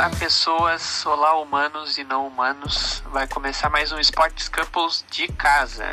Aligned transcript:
Olá 0.00 0.08
pessoas, 0.18 1.04
olá 1.04 1.38
humanos 1.38 1.98
e 1.98 2.04
não 2.04 2.26
humanos. 2.26 3.04
Vai 3.12 3.28
começar 3.28 3.68
mais 3.68 3.92
um 3.92 3.98
Sports 3.98 4.48
Couples 4.48 5.04
de 5.10 5.28
casa. 5.28 5.92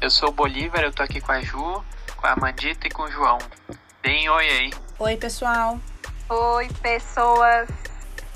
Eu 0.00 0.08
sou 0.08 0.28
o 0.28 0.32
Bolívar, 0.32 0.84
eu 0.84 0.92
tô 0.92 1.02
aqui 1.02 1.20
com 1.20 1.32
a 1.32 1.40
Ju, 1.40 1.84
com 2.16 2.28
a 2.28 2.34
Amandita 2.34 2.86
e 2.86 2.90
com 2.90 3.02
o 3.02 3.10
João. 3.10 3.38
Deem 4.04 4.30
oi 4.30 4.48
aí. 4.48 4.70
Oi, 5.00 5.16
pessoal. 5.16 5.80
Oi, 6.28 6.68
pessoas. 6.80 7.68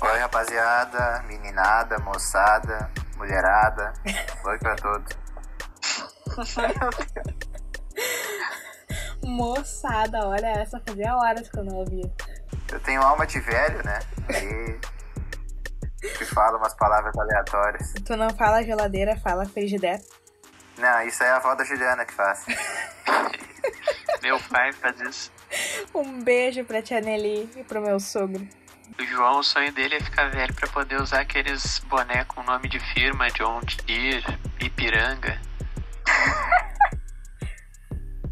Oi, 0.01 0.19
rapaziada, 0.19 1.23
meninada, 1.25 1.97
moçada, 1.99 2.91
mulherada. 3.15 3.93
Oi 4.43 4.59
pra 4.59 4.75
todos. 4.75 5.17
Moçada, 9.23 10.27
olha 10.27 10.47
essa, 10.47 10.77
fazia 10.85 11.15
horas 11.15 11.49
que 11.49 11.57
eu 11.57 11.63
não 11.63 11.77
ouvia. 11.77 12.11
Eu 12.69 12.81
tenho 12.81 13.01
alma 13.01 13.25
de 13.25 13.39
velho, 13.39 13.81
né? 13.85 13.99
E 14.29 14.94
que 16.17 16.25
fala 16.25 16.57
umas 16.57 16.73
palavras 16.75 17.17
aleatórias. 17.17 17.93
Tu 18.05 18.15
não 18.15 18.29
fala 18.31 18.63
geladeira, 18.63 19.15
fala 19.17 19.45
frigideira. 19.45 20.01
Não, 20.77 21.01
isso 21.03 21.23
aí 21.23 21.29
é 21.29 21.31
a 21.31 21.37
avó 21.37 21.55
da 21.55 21.63
Juliana 21.63 22.05
que 22.05 22.13
faz. 22.13 22.45
Meu 24.21 24.39
pai 24.49 24.73
faz 24.73 24.99
isso. 25.01 25.31
Um 25.93 26.23
beijo 26.23 26.63
pra 26.65 26.81
tia 26.81 26.99
Nelly 26.99 27.49
e 27.55 27.63
pro 27.63 27.81
meu 27.81 27.99
sogro. 27.99 28.45
O 28.99 29.03
João, 29.05 29.39
o 29.39 29.43
sonho 29.43 29.71
dele 29.71 29.95
é 29.95 29.99
ficar 29.99 30.29
velho 30.29 30.53
pra 30.53 30.67
poder 30.67 31.01
usar 31.01 31.21
aqueles 31.21 31.79
boné 31.79 32.23
com 32.25 32.41
nome 32.43 32.67
de 32.67 32.79
firma, 32.93 33.29
John 33.31 33.61
Deere, 33.85 34.23
Ipiranga. 34.59 35.39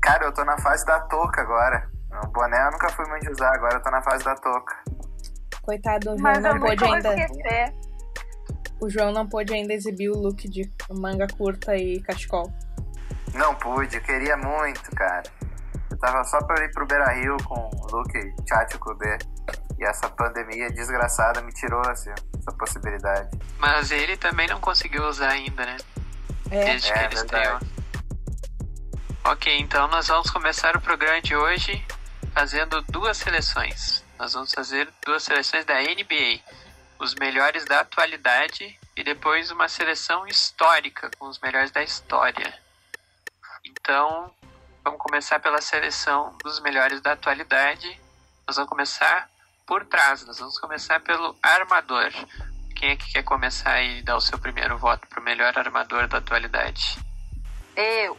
Cara, 0.02 0.26
eu 0.26 0.34
tô 0.34 0.44
na 0.44 0.58
fase 0.60 0.86
da 0.86 1.00
touca 1.02 1.42
agora. 1.42 1.90
O 2.24 2.28
boné 2.28 2.58
eu 2.68 2.72
nunca 2.72 2.90
fui 2.90 3.08
muito 3.08 3.32
usar, 3.32 3.54
agora 3.54 3.76
eu 3.76 3.82
tô 3.82 3.90
na 3.90 4.02
fase 4.02 4.24
da 4.24 4.36
touca. 4.36 4.84
Coitado, 5.64 6.12
o 6.14 6.18
João 6.18 6.42
não 6.42 6.60
pôde 6.60 6.84
ainda. 6.86 7.16
esquecer. 7.16 7.74
O 8.82 8.90
João 8.90 9.12
não 9.14 9.28
pôde 9.28 9.54
ainda 9.54 9.74
exibir 9.74 10.10
o 10.10 10.18
look 10.18 10.48
de 10.50 10.70
manga 10.92 11.26
curta 11.38 11.76
e 11.76 12.02
cachecol. 12.02 12.52
Não 13.34 13.56
pude, 13.56 13.96
eu 13.96 14.02
queria 14.04 14.36
muito, 14.38 14.92
cara. 14.96 15.24
Eu 15.90 15.98
tava 15.98 16.24
só 16.26 16.40
pra 16.44 16.64
ir 16.66 16.72
pro 16.72 16.86
Beira 16.86 17.12
Rio 17.14 17.38
com 17.46 17.56
o 17.74 17.88
look 17.96 18.12
Tchatcho 18.46 18.78
B. 18.96 19.18
E 19.80 19.86
essa 19.86 20.10
pandemia 20.10 20.70
desgraçada 20.70 21.42
me 21.42 21.52
tirou 21.54 21.82
assim, 21.90 22.12
essa 22.38 22.52
possibilidade. 22.58 23.30
Mas 23.58 23.90
ele 23.90 24.18
também 24.18 24.48
não 24.48 24.60
conseguiu 24.60 25.04
usar 25.08 25.30
ainda, 25.30 25.66
né? 25.66 25.78
É, 26.52 26.66
Desde 26.66 26.90
É, 26.92 26.94
que 26.94 27.00
ele 27.00 27.16
verdade. 27.16 27.46
estreou. 27.46 27.60
Ok, 29.26 29.60
então 29.60 29.88
nós 29.88 30.08
vamos 30.08 30.30
começar 30.30 30.76
o 30.76 30.82
programa 30.82 31.22
de 31.22 31.36
hoje 31.36 31.84
fazendo 32.34 32.82
duas 32.90 33.18
seleções. 33.18 34.03
Nós 34.18 34.34
vamos 34.34 34.52
fazer 34.52 34.92
duas 35.06 35.24
seleções 35.24 35.66
da 35.66 35.82
NBA. 35.82 36.40
Os 37.00 37.16
melhores 37.16 37.66
da 37.66 37.82
atualidade 37.82 38.80
e 38.96 39.04
depois 39.04 39.52
uma 39.52 39.68
seleção 39.68 40.28
histórica 40.28 41.10
com 41.18 41.28
os 41.28 41.40
melhores 41.40 41.72
da 41.72 41.84
história. 41.84 42.54
Então, 43.66 44.32
vamos 44.84 45.00
começar 45.00 45.40
pela 45.40 45.62
seleção 45.62 46.38
dos 46.44 46.60
melhores 46.62 47.02
da 47.02 47.14
atualidade. 47.14 48.00
Nós 48.48 48.56
vamos 48.56 48.70
começar 48.70 49.30
por 49.66 49.86
trás. 49.86 50.26
Nós 50.26 50.40
vamos 50.40 50.60
começar 50.60 51.00
pelo 51.00 51.36
armador. 51.42 52.12
Quem 52.76 52.92
é 52.92 52.96
que 52.96 53.12
quer 53.14 53.24
começar 53.24 53.82
e 53.82 54.02
dar 54.04 54.16
o 54.16 54.22
seu 54.22 54.38
primeiro 54.38 54.78
voto 54.78 55.08
para 55.08 55.20
o 55.20 55.24
melhor 55.24 55.58
armador 55.58 56.08
da 56.08 56.20
atualidade? 56.20 57.00
Eu 57.76 58.18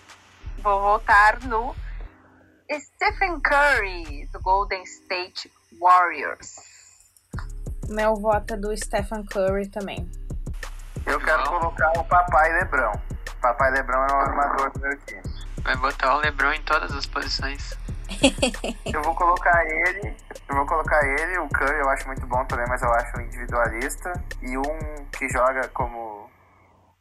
vou 0.58 0.80
votar 0.80 1.40
no 1.40 1.76
Stephen 2.70 3.40
Curry, 3.40 4.26
do 4.32 4.40
Golden 4.40 4.82
State 4.82 5.52
Warriors. 5.80 6.54
meu 7.88 8.14
voto 8.16 8.54
é 8.54 8.56
do 8.56 8.76
Stephen 8.76 9.24
Curry 9.26 9.68
também. 9.68 10.10
Eu 11.06 11.18
quero 11.20 11.44
João? 11.44 11.60
colocar 11.60 11.92
o 11.98 12.04
Papai 12.04 12.52
Lebrão. 12.54 12.92
Papai 13.40 13.70
Lebrão 13.72 14.06
é 14.06 14.12
o 14.12 14.16
armador 14.16 14.70
do 14.72 14.80
meu 14.80 14.98
time. 15.04 15.22
Vai 15.62 15.76
botar 15.76 16.16
o 16.16 16.18
LeBron 16.20 16.52
em 16.52 16.62
todas 16.62 16.92
as 16.92 17.06
posições. 17.06 17.74
Eu 18.92 19.02
vou 19.02 19.14
colocar 19.14 19.64
ele, 19.64 20.14
eu 20.48 20.54
vou 20.54 20.66
colocar 20.66 21.02
ele, 21.06 21.38
o 21.38 21.48
Curry 21.48 21.78
eu 21.80 21.88
acho 21.88 22.06
muito 22.06 22.24
bom 22.26 22.44
também, 22.44 22.66
mas 22.68 22.82
eu 22.82 22.92
acho 22.92 23.16
um 23.16 23.22
individualista. 23.22 24.12
E 24.42 24.56
um 24.58 25.06
que 25.10 25.26
joga 25.30 25.66
como, 25.68 26.30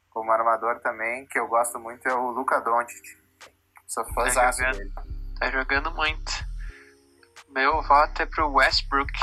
como 0.09 0.31
armador 0.31 0.79
também, 0.79 1.25
que 1.27 1.37
eu 1.37 1.47
gosto 1.47 1.77
muito, 1.77 2.07
é 2.07 2.13
o 2.13 2.31
Luka 2.31 2.59
Doncic. 2.61 3.03
Sou 3.85 4.05
fãzaço 4.13 4.59
jogando. 4.59 4.77
dele. 4.77 4.91
Tá 5.39 5.51
jogando 5.51 5.91
muito. 5.91 6.31
Meu 7.53 7.83
voto 7.83 8.21
é 8.21 8.25
pro 8.25 8.51
Westbrook, 8.51 9.13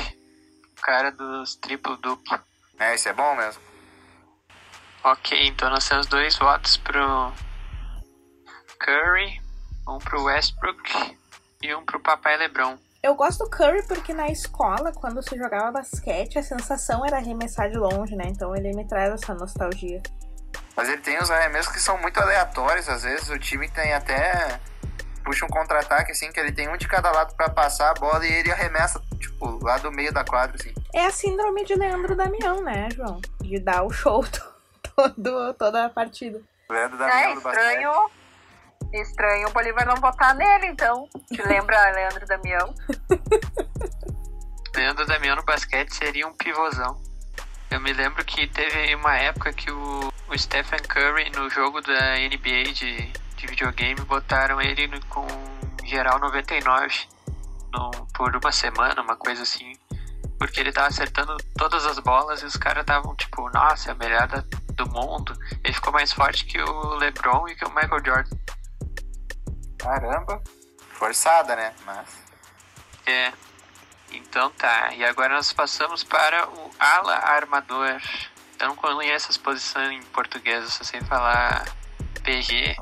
o 0.78 0.82
cara 0.82 1.10
dos 1.10 1.56
triplo-duplo. 1.56 2.40
É, 2.78 2.94
esse 2.94 3.08
é 3.08 3.12
bom 3.12 3.34
mesmo. 3.34 3.60
Ok, 5.02 5.48
então 5.48 5.68
nós 5.68 5.88
temos 5.88 6.06
dois 6.06 6.36
votos 6.38 6.76
pro 6.76 7.32
Curry, 8.78 9.40
um 9.88 9.98
pro 9.98 10.22
Westbrook 10.22 11.18
e 11.60 11.74
um 11.74 11.84
pro 11.84 11.98
Papai 11.98 12.36
LeBron. 12.36 12.78
Eu 13.02 13.14
gosto 13.14 13.44
do 13.44 13.50
Curry 13.50 13.82
porque 13.88 14.12
na 14.12 14.28
escola, 14.28 14.92
quando 14.92 15.22
se 15.22 15.36
jogava 15.36 15.72
basquete, 15.72 16.38
a 16.38 16.42
sensação 16.42 17.04
era 17.04 17.16
arremessar 17.16 17.68
de 17.68 17.78
longe, 17.78 18.14
né? 18.14 18.24
Então 18.26 18.54
ele 18.54 18.72
me 18.74 18.86
traz 18.86 19.12
essa 19.12 19.34
nostalgia. 19.34 20.02
Mas 20.76 20.88
ele 20.88 21.00
tem 21.02 21.18
os 21.18 21.30
arremessos 21.30 21.72
que 21.72 21.80
são 21.80 21.98
muito 21.98 22.20
aleatórios, 22.20 22.88
às 22.88 23.02
vezes 23.02 23.28
o 23.28 23.38
time 23.38 23.68
tem 23.70 23.92
até. 23.92 24.60
Puxa 25.24 25.44
um 25.44 25.48
contra-ataque, 25.48 26.12
assim, 26.12 26.30
que 26.32 26.40
ele 26.40 26.52
tem 26.52 26.68
um 26.68 26.76
de 26.76 26.88
cada 26.88 27.10
lado 27.12 27.34
pra 27.34 27.48
passar 27.48 27.90
a 27.90 27.94
bola 27.94 28.26
e 28.26 28.32
ele 28.32 28.50
arremessa, 28.50 29.00
tipo, 29.18 29.62
lá 29.62 29.78
do 29.78 29.92
meio 29.92 30.12
da 30.12 30.24
quadra, 30.24 30.56
assim. 30.58 30.72
É 30.94 31.06
a 31.06 31.10
síndrome 31.10 31.64
de 31.64 31.74
Leandro 31.74 32.16
Damião, 32.16 32.62
né, 32.62 32.88
João? 32.94 33.20
De 33.40 33.58
dar 33.60 33.82
o 33.84 33.90
show 33.90 34.24
todo, 34.96 35.54
toda 35.54 35.84
a 35.84 35.90
partida. 35.90 36.40
Leandro 36.68 37.02
É 37.04 37.14
Minha 37.24 37.34
do 37.34 37.40
basquete. 37.40 37.64
estranho. 37.66 38.10
Estranho 38.92 39.48
o 39.48 39.52
Bolívar 39.52 39.86
não 39.86 39.96
votar 39.96 40.34
nele, 40.34 40.66
então. 40.66 41.08
Te 41.32 41.42
lembra 41.42 41.90
Leandro 41.92 42.26
Damião? 42.26 42.74
Leandro 44.74 45.06
Damião 45.06 45.36
no 45.36 45.44
basquete 45.44 45.90
seria 45.94 46.26
um 46.26 46.32
pivôzão. 46.32 47.00
Eu 47.70 47.80
me 47.80 47.92
lembro 47.92 48.24
que 48.24 48.46
teve 48.48 48.94
uma 48.96 49.16
época 49.16 49.52
que 49.52 49.70
o, 49.70 50.12
o 50.28 50.38
Stephen 50.38 50.80
Curry 50.80 51.30
no 51.36 51.48
jogo 51.50 51.80
da 51.80 52.16
NBA 52.16 52.72
de, 52.72 53.12
de 53.40 53.46
videogame 53.46 54.00
botaram 54.02 54.60
ele 54.60 54.86
no- 54.86 55.04
com 55.06 55.26
geral 55.84 56.18
99 56.18 57.08
no, 57.72 57.90
por 58.14 58.34
uma 58.36 58.52
semana, 58.52 59.00
uma 59.02 59.16
coisa 59.16 59.42
assim. 59.42 59.72
Porque 60.38 60.60
ele 60.60 60.72
tava 60.72 60.88
acertando 60.88 61.36
todas 61.56 61.84
as 61.86 61.98
bolas 61.98 62.42
e 62.42 62.46
os 62.46 62.56
caras 62.56 62.82
estavam 62.82 63.14
tipo, 63.16 63.48
nossa, 63.50 63.90
é 63.90 63.94
o 63.94 63.96
melhor 63.96 64.26
da- 64.26 64.44
do 64.74 64.88
mundo. 64.88 65.36
Ele 65.62 65.72
ficou 65.74 65.92
mais 65.92 66.12
forte 66.12 66.44
que 66.46 66.60
o 66.60 66.94
LeBron 66.96 67.48
e 67.48 67.54
que 67.54 67.64
o 67.64 67.70
Michael 67.70 68.02
Jordan. 68.04 68.36
Caramba. 69.78 70.42
Forçada, 70.92 71.56
né? 71.56 71.72
Mas. 71.84 72.08
É. 73.06 73.32
Então 74.12 74.50
tá. 74.52 74.92
E 74.94 75.04
agora 75.04 75.34
nós 75.34 75.52
passamos 75.52 76.02
para 76.04 76.48
o 76.48 76.70
ala 76.78 77.14
armador. 77.14 78.00
Eu 78.58 78.68
não 78.68 78.76
conheço 78.76 79.30
as 79.30 79.36
posições 79.38 79.90
em 79.92 80.02
português, 80.08 80.62
eu 80.64 80.70
só 80.70 80.84
sei 80.84 81.00
falar 81.02 81.64
PG 82.22 82.76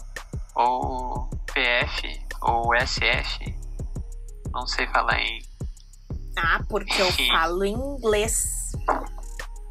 ou 0.59 1.31
PF 1.53 2.21
ou 2.43 2.75
SF. 2.77 3.57
Não 4.53 4.67
sei 4.67 4.87
falar 4.89 5.19
em. 5.21 5.41
Ah, 6.37 6.61
porque 6.69 7.01
eu 7.01 7.11
falo 7.33 7.65
inglês. 7.65 8.73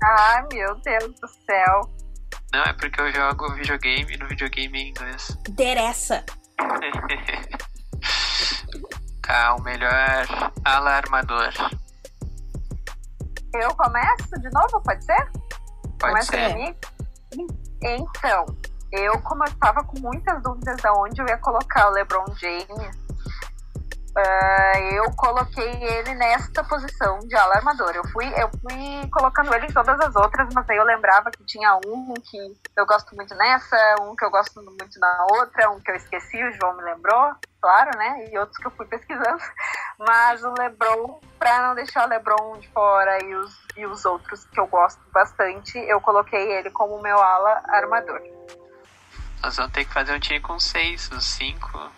Ai, 0.03 0.43
meu 0.53 0.75
Deus 0.81 1.13
do 1.19 1.27
céu. 1.27 1.81
Não, 2.53 2.63
é 2.63 2.73
porque 2.73 3.01
eu 3.01 3.11
jogo 3.13 3.53
videogame 3.55 4.13
e 4.13 4.17
no 4.17 4.27
videogame 4.27 4.79
em 4.79 4.89
inglês. 4.89 5.37
Interessa. 5.47 6.23
tá, 9.21 9.55
o 9.55 9.61
melhor 9.63 10.25
ala 10.63 10.91
armador. 10.91 11.51
Eu 13.53 13.75
começo 13.75 14.39
de 14.39 14.49
novo, 14.51 14.81
pode 14.81 15.03
ser? 15.03 15.29
Pode 15.99 16.01
Começa 16.13 16.31
ser. 16.31 16.53
comigo? 16.53 16.77
Então, 17.81 18.45
eu, 18.91 19.19
como 19.21 19.43
eu 19.45 19.53
tava 19.59 19.83
com 19.83 19.99
muitas 19.99 20.41
dúvidas 20.41 20.77
de 20.77 20.89
onde 20.89 21.21
eu 21.21 21.27
ia 21.27 21.37
colocar 21.37 21.87
o 21.87 21.91
LeBron 21.91 22.25
James, 22.35 23.07
ah, 24.19 24.79
eu 24.95 25.11
coloquei 25.15 25.69
ele 25.83 26.15
nesta 26.15 26.63
posição 26.63 27.19
de 27.19 27.35
ala 27.35 27.57
armador. 27.57 27.91
Eu 27.95 28.03
fui, 28.07 28.25
eu 28.35 28.49
fui 28.49 29.07
colocando 29.11 29.53
ele 29.53 29.67
em 29.67 29.73
todas 29.73 29.99
as 29.99 30.15
outras, 30.15 30.51
mas 30.55 30.67
aí 30.67 30.75
eu 30.75 30.83
lembrava 30.83 31.29
que 31.29 31.45
tinha 31.45 31.79
um 31.85 32.15
que 32.15 32.55
eu 32.75 32.85
gosto 32.87 33.15
muito 33.15 33.35
nessa, 33.35 33.77
um 34.01 34.15
que 34.15 34.25
eu 34.25 34.31
gosto 34.31 34.59
muito 34.63 34.99
na 34.99 35.27
outra, 35.33 35.69
um 35.69 35.79
que 35.79 35.91
eu 35.91 35.95
esqueci, 35.95 36.43
o 36.43 36.51
João 36.53 36.75
me 36.75 36.81
lembrou, 36.81 37.35
claro, 37.61 37.95
né? 37.95 38.25
E 38.31 38.39
outros 38.39 38.57
que 38.57 38.65
eu 38.65 38.71
fui 38.71 38.87
pesquisando. 38.87 39.43
Mas 39.99 40.43
o 40.43 40.51
LeBron, 40.57 41.19
pra 41.37 41.67
não 41.67 41.75
deixar 41.75 42.07
o 42.07 42.09
LeBron 42.09 42.57
de 42.57 42.67
fora 42.69 43.23
e 43.23 43.35
os, 43.35 43.55
e 43.75 43.85
os 43.85 44.03
outros 44.03 44.45
que 44.45 44.59
eu 44.59 44.65
gosto 44.65 45.01
bastante, 45.13 45.77
eu 45.77 46.01
coloquei 46.01 46.53
ele 46.53 46.71
como 46.71 46.99
meu 47.03 47.21
ala 47.21 47.61
armador. 47.67 48.19
Nós 49.41 49.55
vamos 49.55 49.71
ter 49.71 49.85
que 49.85 49.93
fazer 49.93 50.13
um 50.13 50.19
time 50.19 50.39
com 50.39 50.59
seis, 50.59 51.09
os 51.11 51.25
cinco 51.25 51.91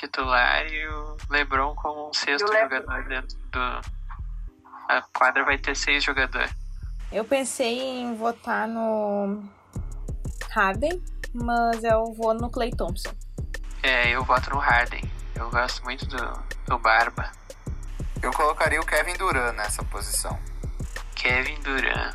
titular 0.00 0.66
e 0.66 0.88
o 0.88 1.16
LeBron 1.28 1.74
como 1.74 2.08
um 2.08 2.14
sexto 2.14 2.46
jogador 2.46 3.04
dentro 3.04 3.36
do. 3.52 3.80
A 4.88 5.02
quadra 5.12 5.44
vai 5.44 5.58
ter 5.58 5.76
seis 5.76 6.02
jogadores. 6.02 6.50
Eu 7.12 7.24
pensei 7.24 7.78
em 7.80 8.14
votar 8.14 8.66
no 8.66 9.42
Harden, 10.50 11.02
mas 11.34 11.84
eu 11.84 12.12
vou 12.14 12.34
no 12.34 12.50
Clay 12.50 12.70
Thompson. 12.70 13.12
É, 13.82 14.10
eu 14.10 14.24
voto 14.24 14.50
no 14.50 14.58
Harden. 14.58 15.02
Eu 15.34 15.50
gosto 15.50 15.82
muito 15.84 16.06
do, 16.06 16.42
do 16.66 16.78
Barba. 16.78 17.30
Eu 18.22 18.32
colocaria 18.32 18.80
o 18.80 18.86
Kevin 18.86 19.14
Durant 19.14 19.54
nessa 19.56 19.82
posição. 19.84 20.38
Kevin 21.14 21.60
Durant. 21.62 22.14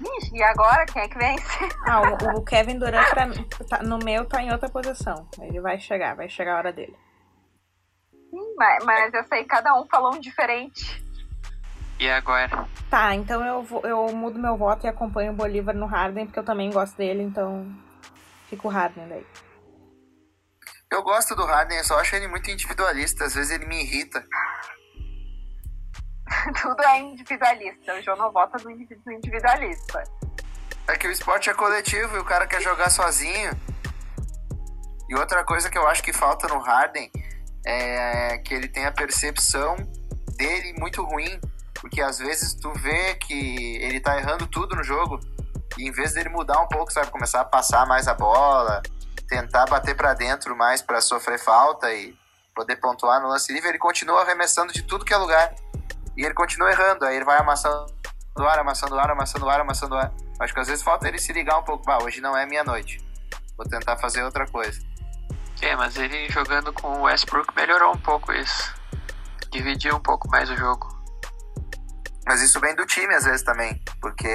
Ixi, 0.00 0.36
e 0.36 0.42
agora 0.42 0.86
quem 0.86 1.02
é 1.02 1.08
que 1.08 1.18
vence? 1.18 1.44
Ah, 1.86 2.02
o, 2.02 2.38
o 2.38 2.44
Kevin 2.44 2.78
Durant 2.78 3.08
pra, 3.10 3.26
tá, 3.68 3.82
no 3.82 3.98
meu 3.98 4.24
tá 4.26 4.42
em 4.42 4.52
outra 4.52 4.68
posição. 4.68 5.28
Ele 5.40 5.60
vai 5.60 5.78
chegar, 5.78 6.14
vai 6.14 6.28
chegar 6.28 6.54
a 6.54 6.58
hora 6.58 6.72
dele. 6.72 6.96
Sim, 8.30 8.54
mas, 8.56 8.84
mas 8.84 9.14
eu 9.14 9.24
sei, 9.24 9.44
cada 9.44 9.74
um 9.74 9.86
falou 9.86 10.14
um 10.14 10.20
diferente. 10.20 11.02
E 11.98 12.08
agora? 12.08 12.68
Tá, 12.88 13.14
então 13.14 13.44
eu, 13.44 13.62
vou, 13.62 13.80
eu 13.82 14.06
mudo 14.14 14.38
meu 14.38 14.56
voto 14.56 14.86
e 14.86 14.88
acompanho 14.88 15.32
o 15.32 15.36
Bolívar 15.36 15.74
no 15.74 15.86
Harden, 15.86 16.26
porque 16.26 16.38
eu 16.38 16.44
também 16.44 16.70
gosto 16.70 16.96
dele, 16.96 17.22
então 17.22 17.66
fico 18.48 18.68
o 18.68 18.70
Harden 18.70 19.08
daí. 19.08 19.26
Eu 20.90 21.02
gosto 21.02 21.34
do 21.34 21.44
Harden, 21.44 21.78
eu 21.78 21.84
só 21.84 21.98
acho 21.98 22.14
ele 22.14 22.28
muito 22.28 22.50
individualista, 22.50 23.24
às 23.24 23.34
vezes 23.34 23.50
ele 23.50 23.66
me 23.66 23.82
irrita. 23.82 24.24
Tudo 26.60 26.82
é 26.82 27.00
individualista. 27.00 27.94
O 27.94 28.02
João 28.02 28.16
não 28.16 28.32
vota 28.32 28.58
no 28.62 28.70
individualista. 28.70 30.02
É 30.86 30.96
que 30.96 31.06
o 31.06 31.10
esporte 31.10 31.50
é 31.50 31.54
coletivo 31.54 32.16
e 32.16 32.20
o 32.20 32.24
cara 32.24 32.46
quer 32.46 32.60
jogar 32.60 32.90
sozinho. 32.90 33.52
E 35.08 35.14
outra 35.14 35.44
coisa 35.44 35.70
que 35.70 35.78
eu 35.78 35.86
acho 35.86 36.02
que 36.02 36.12
falta 36.12 36.48
no 36.48 36.58
Harden 36.58 37.10
é 37.66 38.38
que 38.38 38.54
ele 38.54 38.68
tem 38.68 38.86
a 38.86 38.92
percepção 38.92 39.76
dele 40.36 40.74
muito 40.78 41.02
ruim. 41.02 41.40
Porque 41.74 42.00
às 42.00 42.18
vezes 42.18 42.54
tu 42.54 42.72
vê 42.74 43.14
que 43.14 43.76
ele 43.76 44.00
tá 44.00 44.18
errando 44.18 44.46
tudo 44.46 44.76
no 44.76 44.82
jogo. 44.82 45.20
E 45.78 45.88
em 45.88 45.92
vez 45.92 46.14
dele 46.14 46.28
mudar 46.28 46.60
um 46.60 46.68
pouco, 46.68 46.92
sabe? 46.92 47.10
Começar 47.10 47.40
a 47.40 47.44
passar 47.44 47.86
mais 47.86 48.08
a 48.08 48.14
bola, 48.14 48.82
tentar 49.28 49.66
bater 49.66 49.94
para 49.94 50.14
dentro 50.14 50.56
mais 50.56 50.82
para 50.82 51.00
sofrer 51.00 51.38
falta 51.38 51.92
e 51.92 52.16
poder 52.54 52.76
pontuar 52.76 53.20
no 53.20 53.28
lance 53.28 53.52
livre, 53.52 53.68
ele 53.68 53.78
continua 53.78 54.22
arremessando 54.22 54.72
de 54.72 54.82
tudo 54.82 55.04
que 55.04 55.14
é 55.14 55.16
lugar. 55.16 55.54
E 56.18 56.24
ele 56.24 56.34
continua 56.34 56.68
errando, 56.68 57.04
aí 57.04 57.14
ele 57.14 57.24
vai 57.24 57.38
amassando 57.38 57.86
o 58.36 58.42
ar, 58.42 58.58
amassando 58.58 58.96
o 58.96 58.98
ar, 58.98 59.08
amassando 59.08 59.46
o 59.46 59.48
ar, 59.48 59.60
amassando 59.60 59.94
o 59.94 59.98
ar. 59.98 60.12
Acho 60.40 60.52
que 60.52 60.58
às 60.58 60.66
vezes 60.66 60.82
falta 60.82 61.06
ele 61.06 61.16
se 61.16 61.32
ligar 61.32 61.56
um 61.56 61.62
pouco. 61.62 61.84
Bah, 61.84 61.98
hoje 62.02 62.20
não 62.20 62.36
é 62.36 62.44
minha 62.44 62.64
noite. 62.64 63.00
Vou 63.56 63.64
tentar 63.64 63.96
fazer 63.98 64.24
outra 64.24 64.44
coisa. 64.48 64.80
É, 65.62 65.76
mas 65.76 65.96
ele 65.96 66.28
jogando 66.28 66.72
com 66.72 66.88
o 66.88 67.02
Westbrook 67.02 67.54
melhorou 67.54 67.94
um 67.94 67.98
pouco 68.00 68.32
isso. 68.32 68.74
Dividiu 69.52 69.94
um 69.94 70.00
pouco 70.00 70.28
mais 70.28 70.50
o 70.50 70.56
jogo. 70.56 70.88
Mas 72.26 72.42
isso 72.42 72.58
vem 72.58 72.74
do 72.74 72.84
time 72.84 73.14
às 73.14 73.24
vezes 73.24 73.42
também. 73.42 73.80
Porque 74.00 74.28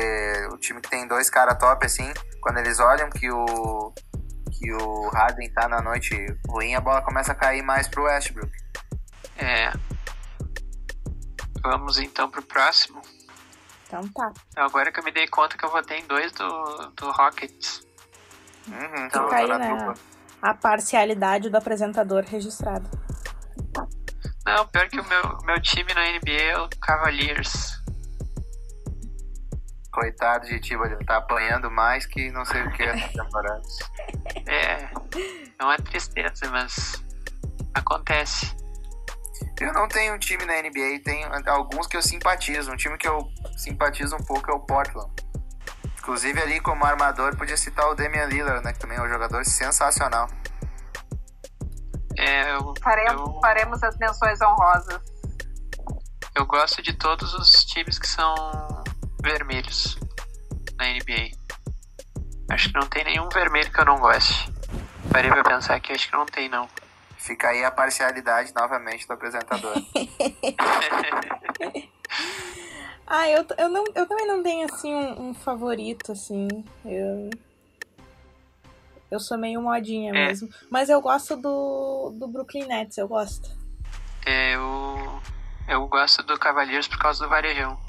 o 0.54 0.58
time 0.58 0.80
que 0.80 0.90
tem 0.90 1.06
dois 1.06 1.30
caras 1.30 1.58
top 1.60 1.86
assim, 1.86 2.14
quando 2.42 2.60
eles 2.60 2.80
olham 2.80 3.10
que 3.10 3.30
o. 3.30 3.94
que 4.54 4.72
o 4.72 5.10
Harden 5.10 5.52
tá 5.52 5.68
na 5.68 5.82
noite 5.82 6.16
ruim, 6.48 6.76
a 6.76 6.82
bola 6.82 7.02
começa 7.02 7.34
a 7.34 7.36
cair 7.36 7.62
mais 7.62 7.90
pro 7.90 8.04
Westbrook. 8.04 8.52
É, 9.38 9.74
Vamos 11.64 11.98
então 11.98 12.30
pro 12.30 12.42
próximo. 12.42 13.02
Então 13.88 14.08
tá. 14.10 14.34
Agora 14.56 14.92
que 14.92 15.00
eu 15.00 15.04
me 15.04 15.12
dei 15.12 15.28
conta 15.28 15.58
que 15.58 15.64
eu 15.66 15.72
votei 15.72 16.00
em 16.00 16.06
dois 16.06 16.32
do, 16.34 16.92
do 16.96 17.12
Rockets. 17.12 17.86
Uhum, 18.68 19.06
então, 19.06 19.24
Fica 19.26 19.36
aí, 19.38 19.58
né, 19.58 19.94
a 20.42 20.54
parcialidade 20.54 21.50
do 21.50 21.56
apresentador 21.56 22.24
registrado. 22.26 22.90
Não, 24.46 24.68
pior 24.68 24.90
que 24.90 25.00
o 25.00 25.08
meu, 25.08 25.38
meu 25.46 25.62
time 25.62 25.94
na 25.94 26.02
NBA 26.02 26.32
é 26.32 26.58
o 26.58 26.70
Cavaliers. 26.82 27.82
Coitado 29.90 30.48
de 30.48 30.60
ti, 30.60 30.74
ele 30.74 30.98
tá 31.06 31.18
apanhando 31.18 31.72
mais 31.72 32.06
que 32.06 32.30
não 32.32 32.44
sei 32.44 32.62
o 32.64 32.72
que 32.74 32.84
essa 32.84 33.08
temporada. 33.24 33.62
É, 34.48 34.90
é 35.60 35.64
uma 35.64 35.78
tristeza, 35.78 36.50
mas 36.52 37.02
acontece. 37.74 38.54
Eu 39.60 39.74
não 39.74 39.88
tenho 39.88 40.14
um 40.14 40.20
time 40.20 40.46
na 40.46 40.62
NBA, 40.62 41.04
tem 41.04 41.26
alguns 41.48 41.88
que 41.88 41.98
eu 41.98 42.02
simpatizo. 42.02 42.72
Um 42.72 42.76
time 42.76 42.98
que 42.98 43.08
eu 43.08 43.28
simpatizo 43.58 44.16
um 44.16 44.24
pouco 44.24 44.52
é 44.52 44.54
o 44.54 44.60
Portland. 44.60 45.10
Inclusive 46.00 46.42
ali 46.42 46.60
como 46.60 46.86
armador 46.86 47.36
podia 47.38 47.56
citar 47.56 47.90
o 47.90 47.96
Damian 47.96 48.26
Lillard, 48.26 48.64
né? 48.64 48.74
Que 48.74 48.80
também 48.80 48.98
é 48.98 49.02
um 49.02 49.08
jogador 49.08 49.46
sensacional. 49.46 50.28
É, 52.18 52.56
eu, 52.56 52.74
faremos, 52.82 53.28
eu, 53.28 53.40
faremos 53.42 53.84
as 53.84 53.98
menções 53.98 54.42
honrosas. 54.42 55.02
Eu 56.36 56.46
gosto 56.46 56.82
de 56.82 56.94
todos 56.94 57.34
os 57.34 57.50
times 57.66 57.98
que 57.98 58.08
são 58.08 58.34
vermelhos 59.24 59.98
na 60.78 60.86
NBA. 60.88 61.32
Acho 62.52 62.70
que 62.70 62.76
não 62.76 62.88
tem 62.88 63.04
nenhum 63.06 63.30
vermelho 63.30 63.72
que 63.72 63.80
eu 63.80 63.86
não 63.86 63.98
goste. 63.98 64.52
Parei 65.12 65.32
pra 65.32 65.44
pensar 65.44 65.80
que 65.80 65.94
acho 65.94 66.10
que 66.10 66.14
não 66.14 66.26
tem 66.26 66.50
não. 66.50 66.68
Fica 67.24 67.48
aí 67.48 67.64
a 67.64 67.72
parcialidade 67.72 68.54
novamente 68.54 69.08
do 69.08 69.14
apresentador. 69.14 69.74
ah, 73.08 73.30
eu, 73.30 73.46
eu, 73.58 73.70
não, 73.70 73.86
eu 73.96 74.06
também 74.06 74.28
não 74.28 74.44
tenho 74.44 74.66
assim 74.66 74.94
um, 74.94 75.30
um 75.30 75.34
favorito, 75.34 76.12
assim. 76.12 76.50
Eu. 76.84 77.30
Eu 79.10 79.22
sou 79.22 79.38
meio 79.38 79.62
modinha 79.62 80.10
é. 80.10 80.14
mesmo. 80.14 80.50
Mas 80.70 80.90
eu 80.90 81.00
gosto 81.00 81.38
do, 81.38 82.14
do 82.20 82.28
Brooklyn 82.28 82.66
Nets, 82.66 82.98
eu 82.98 83.08
gosto. 83.08 83.50
É, 84.26 84.56
eu, 84.56 85.22
eu 85.70 85.88
gosto 85.88 86.24
do 86.24 86.38
Cavaliers 86.38 86.90
por 86.90 87.00
causa 87.00 87.24
do 87.24 87.30
Varejão. 87.30 87.80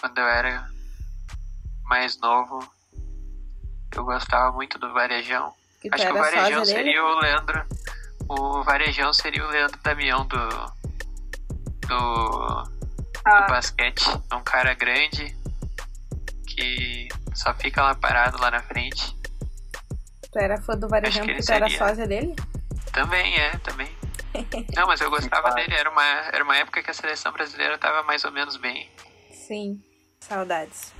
Quando 0.00 0.16
eu 0.16 0.26
era 0.26 0.66
mais 1.84 2.18
novo, 2.18 2.66
eu 3.94 4.04
gostava 4.06 4.52
muito 4.52 4.78
do 4.78 4.90
Varejão. 4.90 5.52
Que 5.80 5.88
Acho 5.92 6.06
que 6.06 6.12
o 6.12 6.14
Varejão 6.14 6.64
seria 6.64 7.02
o 7.02 7.18
Leandro. 7.20 7.66
O 8.28 8.62
Varejão 8.62 9.12
seria 9.14 9.46
o 9.46 9.48
Leandro 9.48 9.80
Damião 9.82 10.26
do. 10.26 10.48
Do. 11.88 12.64
Ah. 13.24 13.40
Do 13.40 13.46
basquete. 13.48 14.04
É 14.30 14.34
um 14.34 14.42
cara 14.42 14.74
grande 14.74 15.34
que 16.46 17.08
só 17.34 17.54
fica 17.54 17.82
lá 17.82 17.94
parado 17.94 18.38
lá 18.40 18.50
na 18.50 18.60
frente. 18.60 19.16
Tu 20.30 20.38
era 20.38 20.60
fã 20.60 20.76
do 20.76 20.86
Varejão 20.86 21.24
porque 21.24 21.42
tu 21.42 21.52
era 21.52 21.68
sósia 21.70 22.06
dele? 22.06 22.36
Também, 22.92 23.36
é, 23.38 23.56
também. 23.58 23.88
Não, 24.76 24.86
mas 24.86 25.00
eu 25.00 25.08
gostava 25.08 25.50
dele. 25.52 25.74
Era 25.74 25.90
uma, 25.90 26.04
era 26.04 26.44
uma 26.44 26.56
época 26.56 26.82
que 26.82 26.90
a 26.90 26.94
seleção 26.94 27.32
brasileira 27.32 27.78
tava 27.78 28.02
mais 28.02 28.22
ou 28.24 28.30
menos 28.30 28.56
bem. 28.58 28.90
Sim, 29.30 29.82
saudades. 30.20 30.92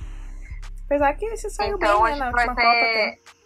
Apesar 0.85 1.13
que 1.13 1.25
esse 1.25 1.49
saiu 1.51 1.75
então, 1.75 2.03
bem, 2.03 2.13
né, 2.13 2.19
na 2.19 2.25
última 2.25 2.55
ter... 2.55 3.17
Copa 3.17 3.40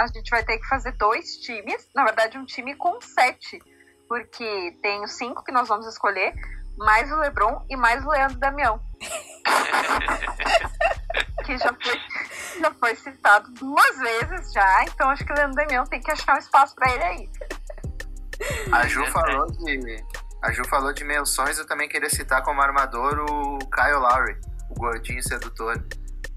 a 0.00 0.06
gente 0.06 0.30
vai 0.30 0.42
ter 0.42 0.58
que 0.58 0.66
fazer 0.66 0.92
dois 0.92 1.36
times, 1.36 1.86
na 1.94 2.04
verdade 2.04 2.38
um 2.38 2.46
time 2.46 2.74
com 2.74 2.98
sete, 3.02 3.62
porque 4.08 4.74
tem 4.82 5.04
os 5.04 5.12
cinco 5.12 5.44
que 5.44 5.52
nós 5.52 5.68
vamos 5.68 5.86
escolher, 5.86 6.32
mais 6.78 7.12
o 7.12 7.16
Lebron 7.16 7.66
e 7.68 7.76
mais 7.76 8.02
o 8.04 8.08
Leandro 8.08 8.38
Damião. 8.38 8.80
que 11.44 11.56
já 11.58 11.74
foi, 11.74 12.00
já 12.60 12.70
foi 12.72 12.96
citado 12.96 13.52
duas 13.52 13.98
vezes 13.98 14.52
já, 14.52 14.84
então 14.84 15.10
acho 15.10 15.22
que 15.24 15.32
o 15.32 15.36
Leandro 15.36 15.56
Damião 15.56 15.84
tem 15.84 16.00
que 16.00 16.10
achar 16.10 16.36
um 16.36 16.38
espaço 16.38 16.74
para 16.74 16.94
ele 16.94 17.04
aí. 17.04 17.30
A 18.72 18.86
Ju 18.86 19.04
falou 19.08 19.46
de. 19.48 20.02
A 20.42 20.50
Ju 20.50 20.66
falou 20.66 20.94
de 20.94 21.04
menções, 21.04 21.58
eu 21.58 21.66
também 21.66 21.90
queria 21.90 22.08
citar 22.08 22.42
como 22.42 22.62
armador 22.62 23.20
o 23.30 23.58
Kyle 23.58 23.98
Lowry, 23.98 24.40
o 24.70 24.74
gordinho 24.74 25.22
sedutor. 25.22 25.78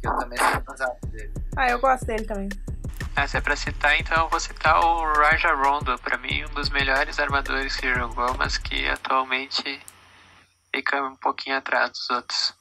Que 0.01 0.09
eu 0.09 0.17
também 0.17 0.37
sou 0.37 0.59
casado 0.61 0.99
dele. 1.07 1.33
Ah, 1.55 1.69
eu 1.69 1.79
gosto 1.79 2.05
dele 2.05 2.25
também. 2.25 2.49
Ah, 3.15 3.27
se 3.27 3.37
é 3.37 3.41
pra 3.41 3.55
citar, 3.55 3.99
então 3.99 4.23
eu 4.23 4.29
vou 4.29 4.39
citar 4.39 4.79
o 4.79 5.13
Raja 5.13 5.53
Rondo, 5.53 5.97
pra 5.99 6.17
mim 6.17 6.43
um 6.45 6.53
dos 6.55 6.69
melhores 6.69 7.19
armadores 7.19 7.75
que 7.75 7.93
jogou, 7.93 8.35
mas 8.37 8.57
que 8.57 8.87
atualmente 8.87 9.79
fica 10.73 11.01
um 11.03 11.15
pouquinho 11.17 11.57
atrás 11.57 11.91
dos 11.91 12.09
outros. 12.09 12.53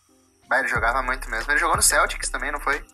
Bah, 0.48 0.58
ele 0.58 0.68
jogava 0.68 1.02
muito 1.02 1.28
mesmo. 1.30 1.50
Ele 1.50 1.58
jogou 1.58 1.76
no 1.76 1.82
Celtics 1.82 2.28
também, 2.28 2.52
não 2.52 2.60
foi? 2.60 2.84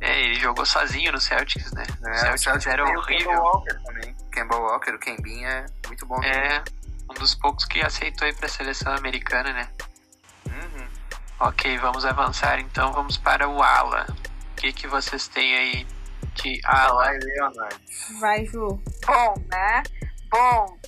É, 0.00 0.22
ele 0.22 0.34
jogou 0.34 0.64
sozinho 0.64 1.12
no 1.12 1.20
Celtics, 1.20 1.70
né? 1.72 1.84
É, 2.04 2.10
o 2.10 2.14
Celtics, 2.14 2.42
Celtics 2.42 2.66
era 2.66 2.84
horrível. 2.84 3.38
O 3.38 3.42
Walker 3.42 3.82
também. 3.84 4.16
Kemba 4.32 4.56
Walker, 4.56 4.90
o 4.92 4.98
Kembin 4.98 5.44
é 5.44 5.66
muito 5.86 6.06
bom. 6.06 6.22
É, 6.24 6.64
um 7.10 7.14
dos 7.14 7.34
poucos 7.34 7.64
que 7.66 7.82
aceitou 7.82 8.26
ir 8.26 8.34
pra 8.34 8.48
seleção 8.48 8.94
americana, 8.94 9.52
né? 9.52 9.68
Uhum. 10.46 10.88
Ok, 11.40 11.76
vamos 11.78 12.04
avançar 12.04 12.58
então, 12.58 12.92
vamos 12.92 13.18
para 13.18 13.48
o 13.48 13.62
Ala. 13.62 14.06
O 14.52 14.54
que, 14.56 14.72
que 14.72 14.86
vocês 14.86 15.28
têm 15.28 15.54
aí 15.56 15.86
de 16.34 16.60
Alan 16.64 17.18
Leonard. 17.22 17.80
Vai, 18.20 18.44
Ju. 18.46 18.80
Bom, 19.06 19.34
né? 19.50 19.82
Bom, 20.30 20.78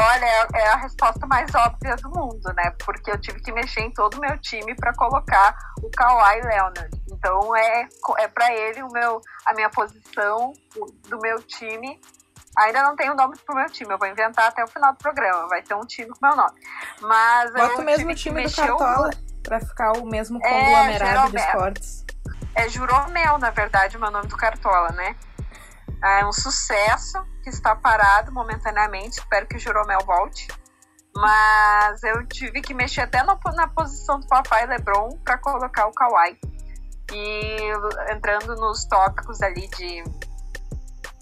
olha, 0.00 0.24
é, 0.24 0.46
é 0.54 0.68
a 0.68 0.76
resposta 0.76 1.26
mais 1.26 1.54
óbvia 1.54 1.96
do 1.96 2.10
mundo, 2.10 2.52
né? 2.56 2.70
Porque 2.84 3.10
eu 3.10 3.20
tive 3.20 3.40
que 3.40 3.52
mexer 3.52 3.80
em 3.80 3.90
todo 3.90 4.14
o 4.14 4.20
meu 4.20 4.38
time 4.38 4.74
para 4.74 4.92
colocar 4.94 5.56
o 5.82 5.90
Kawhi 5.90 6.40
Leonard. 6.42 6.90
Então 7.10 7.56
é, 7.56 7.88
é 8.18 8.28
para 8.28 8.52
ele 8.52 8.82
o 8.82 8.88
meu, 8.92 9.20
a 9.46 9.54
minha 9.54 9.70
posição 9.70 10.52
do 11.08 11.18
meu 11.18 11.42
time. 11.42 12.00
Ainda 12.56 12.82
não 12.82 12.94
tenho 12.94 13.14
nome 13.14 13.36
pro 13.44 13.56
meu 13.56 13.68
time, 13.68 13.92
eu 13.92 13.98
vou 13.98 14.06
inventar 14.06 14.46
até 14.46 14.62
o 14.62 14.68
final 14.68 14.92
do 14.92 14.98
programa. 14.98 15.48
Vai 15.48 15.62
ter 15.62 15.74
um 15.74 15.84
time 15.84 16.08
com 16.10 16.24
meu 16.24 16.36
nome. 16.36 16.54
Mas 17.00 17.52
Bota 17.52 17.80
o 17.80 17.84
mesmo 17.84 18.14
time 18.14 18.44
do 18.44 18.54
Cartola. 18.54 19.10
Pra 19.42 19.60
ficar 19.60 19.92
o 19.98 20.06
mesmo 20.06 20.40
conglomerado 20.40 21.32
de 21.32 21.36
esportes. 21.36 22.03
É 22.54 22.68
Juromel, 22.68 23.38
na 23.38 23.50
verdade, 23.50 23.96
o 23.96 24.00
meu 24.00 24.10
nome 24.10 24.28
do 24.28 24.36
Cartola, 24.36 24.90
né? 24.92 25.16
É 26.02 26.24
um 26.26 26.32
sucesso 26.32 27.18
que 27.42 27.50
está 27.50 27.74
parado 27.74 28.32
momentaneamente. 28.32 29.18
Espero 29.18 29.46
que 29.46 29.56
o 29.56 29.58
Juromel 29.58 30.00
volte. 30.04 30.48
Mas 31.16 32.02
eu 32.02 32.26
tive 32.26 32.60
que 32.60 32.74
mexer 32.74 33.02
até 33.02 33.22
no, 33.22 33.38
na 33.54 33.68
posição 33.68 34.20
do 34.20 34.26
papai 34.26 34.66
Lebron 34.66 35.10
para 35.24 35.38
colocar 35.38 35.86
o 35.86 35.92
Kawhi. 35.92 36.38
E 37.12 37.58
entrando 38.10 38.54
nos 38.56 38.84
tópicos 38.84 39.40
ali 39.42 39.68
de 39.68 40.04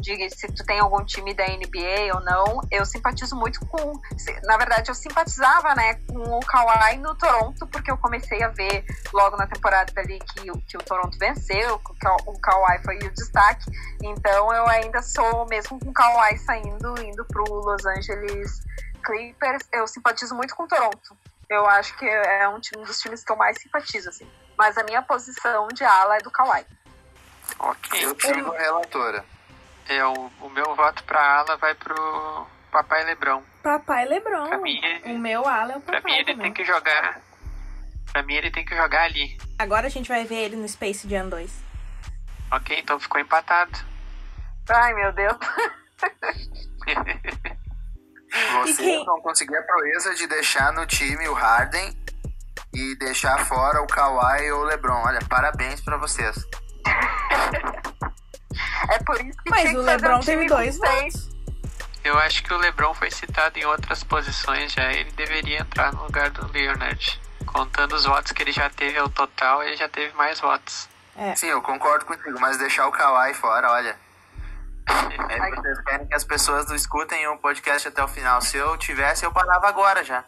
de 0.03 0.29
se 0.31 0.49
tu 0.49 0.65
tem 0.65 0.81
algum 0.81 1.03
time 1.05 1.33
da 1.33 1.47
NBA 1.47 2.13
ou 2.13 2.21
não, 2.21 2.61
eu 2.71 2.85
simpatizo 2.85 3.37
muito 3.37 3.65
com. 3.67 4.01
Na 4.43 4.57
verdade, 4.57 4.91
eu 4.91 4.95
simpatizava 4.95 5.75
né, 5.75 5.95
com 6.09 6.19
o 6.19 6.41
Kawhi 6.41 6.99
no 6.99 7.15
Toronto, 7.15 7.67
porque 7.69 7.91
eu 7.91 7.97
comecei 7.97 8.43
a 8.43 8.49
ver 8.49 8.85
logo 9.13 9.37
na 9.37 9.47
temporada 9.47 9.93
ali 9.97 10.19
que, 10.19 10.51
que 10.67 10.77
o 10.77 10.83
Toronto 10.83 11.17
venceu, 11.19 11.79
que 11.79 11.93
o 12.27 12.39
Kawhi 12.41 12.83
foi 12.85 12.99
o 12.99 13.15
destaque. 13.15 13.65
Então 14.03 14.53
eu 14.53 14.69
ainda 14.69 15.01
sou, 15.01 15.47
mesmo 15.47 15.79
com 15.79 15.91
o 15.91 15.95
Kawhi 15.95 16.37
saindo, 16.39 17.01
indo 17.01 17.25
pro 17.27 17.45
Los 17.45 17.87
Angeles 17.87 18.61
Clippers, 19.05 19.63
eu 19.73 19.87
simpatizo 19.87 20.35
muito 20.35 20.55
com 20.57 20.65
o 20.65 20.69
Toronto. 20.69 21.17
Eu 21.49 21.67
acho 21.67 21.97
que 21.97 22.07
é 22.07 22.49
um, 22.49 22.61
um 22.79 22.83
dos 22.83 22.99
times 22.99 23.23
que 23.23 23.31
eu 23.31 23.37
mais 23.37 23.59
simpatizo, 23.59 24.09
assim. 24.09 24.29
Mas 24.59 24.77
a 24.77 24.83
minha 24.83 25.03
posição 25.03 25.69
de 25.69 25.85
ala 25.85 26.17
é 26.17 26.21
do 26.21 26.31
Kawhi. 26.31 26.67
Ok. 27.59 28.05
Eu 28.05 28.17
sigo 28.19 28.53
a 28.53 28.59
relatora. 28.59 29.25
É, 29.89 30.05
o, 30.07 30.31
o 30.41 30.51
meu 30.51 30.75
voto 30.75 31.03
pra 31.05 31.39
ala 31.39 31.57
vai 31.57 31.75
pro 31.75 32.47
Papai 32.71 33.05
Lebrão. 33.05 33.43
Papai 33.63 34.05
Lebrão. 34.07 34.49
Pra 34.49 34.59
mim, 34.59 34.81
o 35.05 35.19
meu 35.19 35.47
ala 35.47 35.73
é 35.73 35.77
o 35.77 35.81
Papai 35.81 36.01
Pra 36.01 36.11
mim 36.11 36.17
ele 36.17 36.33
também. 36.33 36.43
tem 36.45 36.53
que 36.55 36.65
jogar. 36.65 37.21
Pra 38.13 38.23
mim 38.23 38.35
ele 38.35 38.51
tem 38.51 38.65
que 38.65 38.75
jogar 38.77 39.05
ali. 39.05 39.37
Agora 39.59 39.87
a 39.87 39.91
gente 39.91 40.09
vai 40.09 40.25
ver 40.25 40.37
ele 40.45 40.57
no 40.57 40.69
Space 40.69 41.09
Jam 41.09 41.29
2. 41.29 41.51
Ok, 42.53 42.79
então 42.79 42.99
ficou 43.01 43.21
empatado. 43.21 43.79
Ai, 44.69 44.95
meu 44.95 45.13
Deus. 45.13 45.37
Você 48.63 48.83
quem... 48.83 49.05
não 49.05 49.21
conseguiu 49.21 49.59
a 49.59 49.63
proeza 49.63 50.15
de 50.15 50.27
deixar 50.27 50.73
no 50.73 50.87
time 50.87 51.29
o 51.29 51.35
Harden 51.35 51.95
e 52.75 52.97
deixar 52.97 53.45
fora 53.47 53.83
o 53.83 53.87
Kawhi 53.87 54.51
ou 54.53 54.63
o 54.63 54.65
LeBron. 54.65 55.03
Olha, 55.05 55.21
parabéns 55.29 55.81
para 55.81 55.99
vocês. 55.99 56.37
É 58.91 58.99
por 58.99 59.21
isso 59.21 59.39
que 59.43 59.51
Mas 59.51 59.75
o 59.75 59.81
LeBron 59.83 60.17
um 60.17 60.21
teve 60.21 60.47
dois 60.47 60.79
votos. 60.79 61.33
Eu 62.05 62.19
acho 62.19 62.43
que 62.43 62.53
o 62.53 62.57
LeBron 62.57 62.95
foi 62.95 63.11
citado 63.11 63.59
em 63.59 63.65
outras 63.65 64.03
posições 64.03 64.73
já. 64.73 64.93
Ele 64.93 65.11
deveria 65.13 65.61
entrar 65.61 65.93
no 65.93 66.03
lugar 66.05 66.31
do 66.31 66.51
Leonard. 66.53 67.21
Contando 67.47 67.95
os 67.95 68.05
votos 68.05 68.33
que 68.33 68.43
ele 68.43 68.53
já 68.53 68.69
teve 68.71 68.99
ao 68.99 69.09
total, 69.09 69.63
ele 69.63 69.77
já 69.77 69.89
teve 69.89 70.15
mais 70.17 70.41
votos. 70.41 70.89
É. 71.17 71.35
Sim, 71.37 71.49
eu 71.49 71.63
concordo 71.63 72.05
contigo, 72.05 72.41
mas 72.41 72.59
deixar 72.59 72.87
o 72.87 72.93
Kawhi 72.93 73.35
fora, 73.35 73.71
olha. 73.71 73.97
É, 74.89 75.51
vocês 75.51 75.81
querem 75.83 76.07
que 76.07 76.15
as 76.15 76.25
pessoas 76.25 76.67
não 76.67 76.75
escutem 76.75 77.27
o 77.29 77.39
podcast 77.39 77.87
até 77.87 78.03
o 78.03 78.09
final. 78.09 78.41
Se 78.41 78.57
eu 78.57 78.77
tivesse, 78.79 79.25
eu 79.25 79.33
parava 79.33 79.69
agora 79.69 80.03
já. 80.03 80.25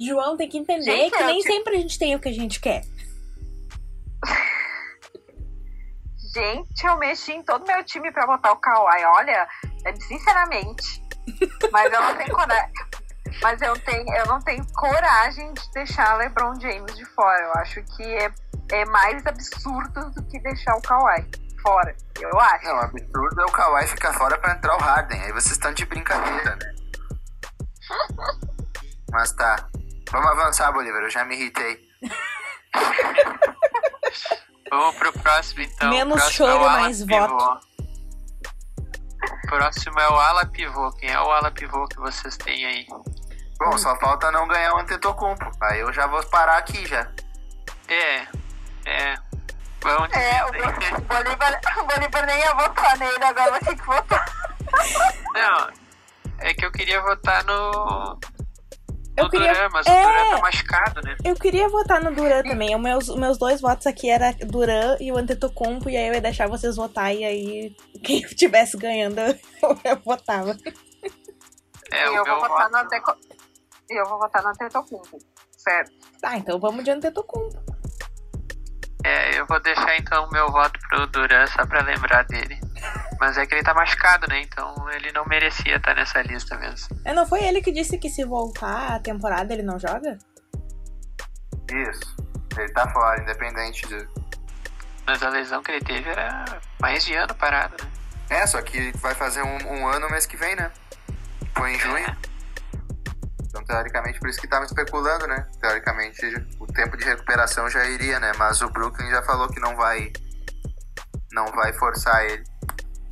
João 0.00 0.36
tem 0.36 0.48
que 0.48 0.58
entender 0.58 0.84
gente, 0.84 1.16
que 1.16 1.24
nem 1.24 1.40
te... 1.40 1.46
sempre 1.46 1.74
a 1.76 1.78
gente 1.78 1.98
tem 1.98 2.14
o 2.14 2.20
que 2.20 2.28
a 2.28 2.32
gente 2.32 2.60
quer. 2.60 2.82
Gente, 6.36 6.86
eu 6.86 6.98
mexi 6.98 7.32
em 7.32 7.42
todo 7.42 7.66
meu 7.66 7.82
time 7.82 8.12
pra 8.12 8.26
botar 8.26 8.52
o 8.52 8.56
Kawhi. 8.56 9.02
Olha, 9.06 9.48
é, 9.86 9.96
sinceramente. 9.96 11.02
Mas 11.72 11.90
eu 11.90 11.98
não 11.98 12.14
tenho 12.14 12.34
coragem. 12.34 12.72
Mas 13.40 13.62
eu, 13.62 13.80
tenho, 13.80 14.14
eu 14.14 14.26
não 14.26 14.38
tenho 14.40 14.66
coragem 14.74 15.54
de 15.54 15.72
deixar 15.72 16.14
LeBron 16.18 16.60
James 16.60 16.94
de 16.94 17.06
fora. 17.06 17.42
Eu 17.42 17.52
acho 17.54 17.82
que 17.84 18.02
é, 18.02 18.30
é 18.70 18.84
mais 18.84 19.24
absurdo 19.24 20.10
do 20.10 20.22
que 20.24 20.38
deixar 20.40 20.76
o 20.76 20.82
Kawhi 20.82 21.26
fora. 21.62 21.96
Eu 22.20 22.38
acho. 22.38 22.66
Não, 22.66 22.80
absurdo 22.80 23.40
é 23.40 23.44
o 23.46 23.52
Kawhi 23.52 23.86
ficar 23.86 24.12
fora 24.12 24.36
pra 24.36 24.52
entrar 24.52 24.76
o 24.76 24.78
Harden. 24.78 25.22
Aí 25.22 25.32
vocês 25.32 25.52
estão 25.52 25.72
de 25.72 25.86
brincadeira, 25.86 26.54
né? 26.56 26.74
Mas 29.10 29.32
tá. 29.32 29.66
Vamos 30.10 30.30
avançar, 30.32 30.70
Bolívar. 30.70 31.00
Eu 31.00 31.08
já 31.08 31.24
me 31.24 31.34
irritei. 31.34 31.80
Vamos 34.70 34.96
pro 34.96 35.12
próximo, 35.12 35.62
então. 35.62 35.90
Menos 35.90 36.14
próximo 36.14 36.48
choro, 36.48 36.64
é 36.64 36.68
mais 36.68 37.06
voto. 37.06 37.60
Próximo 39.46 40.00
é 40.00 40.08
o 40.08 40.14
ala 40.14 40.46
pivô. 40.46 40.90
Quem 40.92 41.10
é 41.10 41.20
o 41.20 41.30
ala 41.30 41.50
pivô 41.50 41.86
que 41.86 41.98
vocês 41.98 42.36
têm 42.36 42.66
aí? 42.66 42.86
Bom, 43.58 43.78
só 43.78 43.96
falta 43.98 44.30
não 44.30 44.46
ganhar 44.46 44.74
o 44.74 44.78
Antetokounmpo. 44.78 45.50
Aí 45.62 45.80
eu 45.80 45.92
já 45.92 46.06
vou 46.06 46.22
parar 46.24 46.58
aqui 46.58 46.84
já. 46.86 47.10
É, 47.88 48.26
é. 48.84 49.14
Vamos 49.80 50.10
é, 50.12 50.44
o, 50.44 50.48
o, 50.48 51.00
Bolívar, 51.02 51.60
o 51.78 51.84
Bolívar 51.84 52.26
nem 52.26 52.38
ia 52.40 52.54
votar 52.54 52.98
nele, 52.98 53.24
agora 53.24 53.50
vai 53.52 53.60
ter 53.60 53.76
que 53.76 53.86
votar. 53.86 54.24
Não, 55.32 55.70
é 56.40 56.54
que 56.54 56.66
eu 56.66 56.72
queria 56.72 57.00
votar 57.02 57.44
no, 57.44 58.18
eu 59.16 59.30
queria... 59.30 59.52
Duran, 59.52 59.68
mas 59.72 59.86
é... 59.86 59.90
o 59.90 60.08
Duran 60.08 60.30
tá 60.30 60.38
machucado, 60.40 61.02
né? 61.02 61.16
Eu 61.24 61.34
queria 61.34 61.68
votar 61.68 62.02
no 62.02 62.14
Duran 62.14 62.42
também. 62.42 62.74
Os 62.74 62.82
meus, 62.82 63.08
meus 63.16 63.38
dois 63.38 63.60
votos 63.60 63.86
aqui 63.86 64.10
era 64.10 64.32
Duran 64.32 64.96
e 65.00 65.10
o 65.10 65.16
Antetokounmpo, 65.16 65.88
e 65.88 65.96
aí 65.96 66.08
eu 66.08 66.14
ia 66.14 66.20
deixar 66.20 66.48
vocês 66.48 66.76
votar, 66.76 67.14
e 67.14 67.24
aí 67.24 67.76
quem 68.04 68.20
estivesse 68.20 68.76
ganhando 68.76 69.20
eu, 69.20 69.34
eu 69.84 69.96
votava. 70.04 70.56
É, 71.92 72.08
eu, 72.08 72.24
vou 72.24 72.40
votar 72.40 72.70
no 72.70 72.78
Anteco... 72.78 73.16
eu 73.88 74.04
vou 74.06 74.18
votar 74.18 74.42
no 74.42 74.48
Antetokounmpo, 74.50 75.18
certo. 75.56 75.92
Tá, 76.20 76.36
então 76.36 76.58
vamos 76.58 76.84
de 76.84 76.90
Antetokounmpo. 76.90 77.64
É, 79.04 79.38
eu 79.38 79.46
vou 79.46 79.60
deixar 79.60 79.96
então 79.98 80.24
o 80.24 80.30
meu 80.32 80.50
voto 80.50 80.80
pro 80.88 81.06
Duran 81.06 81.46
só 81.46 81.64
pra 81.64 81.80
lembrar 81.82 82.24
dele. 82.24 82.58
Mas 83.20 83.38
é 83.38 83.46
que 83.46 83.54
ele 83.54 83.62
tá 83.62 83.72
machucado, 83.72 84.26
né? 84.28 84.42
Então 84.42 84.74
ele 84.90 85.10
não 85.12 85.24
merecia 85.24 85.76
estar 85.76 85.94
nessa 85.94 86.20
lista 86.22 86.56
mesmo. 86.58 87.00
É, 87.04 87.14
não 87.14 87.26
foi 87.26 87.42
ele 87.44 87.62
que 87.62 87.72
disse 87.72 87.98
que 87.98 88.10
se 88.10 88.24
voltar 88.24 88.94
a 88.94 88.98
temporada 88.98 89.52
ele 89.52 89.62
não 89.62 89.78
joga? 89.78 90.18
Isso. 91.70 92.16
Ele 92.56 92.72
tá 92.72 92.88
fora, 92.90 93.20
independente 93.22 93.86
de. 93.86 94.08
Mas 95.06 95.22
a 95.22 95.28
lesão 95.28 95.62
que 95.62 95.70
ele 95.70 95.84
teve 95.84 96.08
era 96.08 96.44
mais 96.80 97.04
de 97.04 97.14
ano 97.14 97.34
parado, 97.34 97.76
né? 97.82 97.90
É, 98.28 98.46
só 98.46 98.60
que 98.60 98.90
vai 98.98 99.14
fazer 99.14 99.42
um, 99.42 99.56
um 99.68 99.86
ano 99.86 100.10
mês 100.10 100.26
que 100.26 100.36
vem, 100.36 100.56
né? 100.56 100.70
Foi 101.56 101.72
em 101.72 101.78
junho. 101.78 101.96
É. 101.98 102.16
Então, 103.44 103.64
teoricamente, 103.64 104.18
por 104.18 104.28
isso 104.28 104.40
que 104.40 104.48
tava 104.48 104.64
especulando, 104.64 105.26
né? 105.26 105.48
Teoricamente, 105.60 106.20
o 106.58 106.66
tempo 106.66 106.96
de 106.96 107.04
recuperação 107.04 107.70
já 107.70 107.84
iria, 107.86 108.18
né? 108.18 108.32
Mas 108.36 108.60
o 108.60 108.68
Brooklyn 108.68 109.08
já 109.10 109.22
falou 109.22 109.48
que 109.48 109.60
não 109.60 109.76
vai. 109.76 110.12
Não 111.32 111.46
vai 111.52 111.72
forçar 111.74 112.24
ele. 112.24 112.44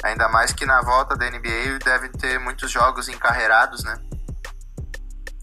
Ainda 0.04 0.28
mais 0.28 0.52
que 0.52 0.66
na 0.66 0.82
volta 0.82 1.16
da 1.16 1.30
NBA 1.30 1.78
devem 1.82 2.12
ter 2.12 2.38
muitos 2.38 2.70
jogos 2.70 3.08
encarreirados, 3.08 3.82
né? 3.84 3.98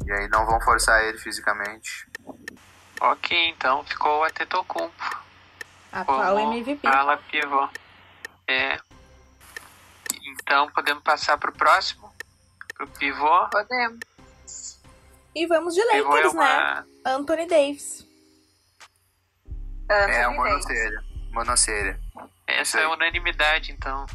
E 0.05 0.11
aí 0.11 0.27
não 0.27 0.45
vão 0.45 0.61
forçar 0.61 1.03
ele 1.03 1.17
fisicamente. 1.17 2.07
Ok, 3.01 3.49
então 3.49 3.83
ficou 3.83 4.19
o 4.19 4.23
Atetokounmpo. 4.23 5.23
Atual 5.91 6.39
MVP. 6.39 6.87
Ala 6.87 7.17
pivô. 7.17 7.67
É. 8.47 8.77
Então 10.27 10.69
podemos 10.69 11.01
passar 11.01 11.39
pro 11.39 11.51
próximo? 11.51 12.13
Pro 12.75 12.87
pivô? 12.87 13.49
Podemos. 13.49 13.99
E 15.33 15.47
vamos 15.47 15.73
de 15.73 15.83
Lakers, 15.85 16.25
é 16.25 16.27
uma... 16.27 16.45
né? 16.45 16.85
Anthony 17.03 17.47
Davis. 17.47 18.07
Anthony 19.89 20.15
é, 20.15 20.27
uma 20.27 20.43
monocelha. 20.43 21.03
Monocelha. 21.31 21.99
Essa 22.45 22.79
é 22.79 22.87
unanimidade, 22.87 23.71
então. 23.71 24.05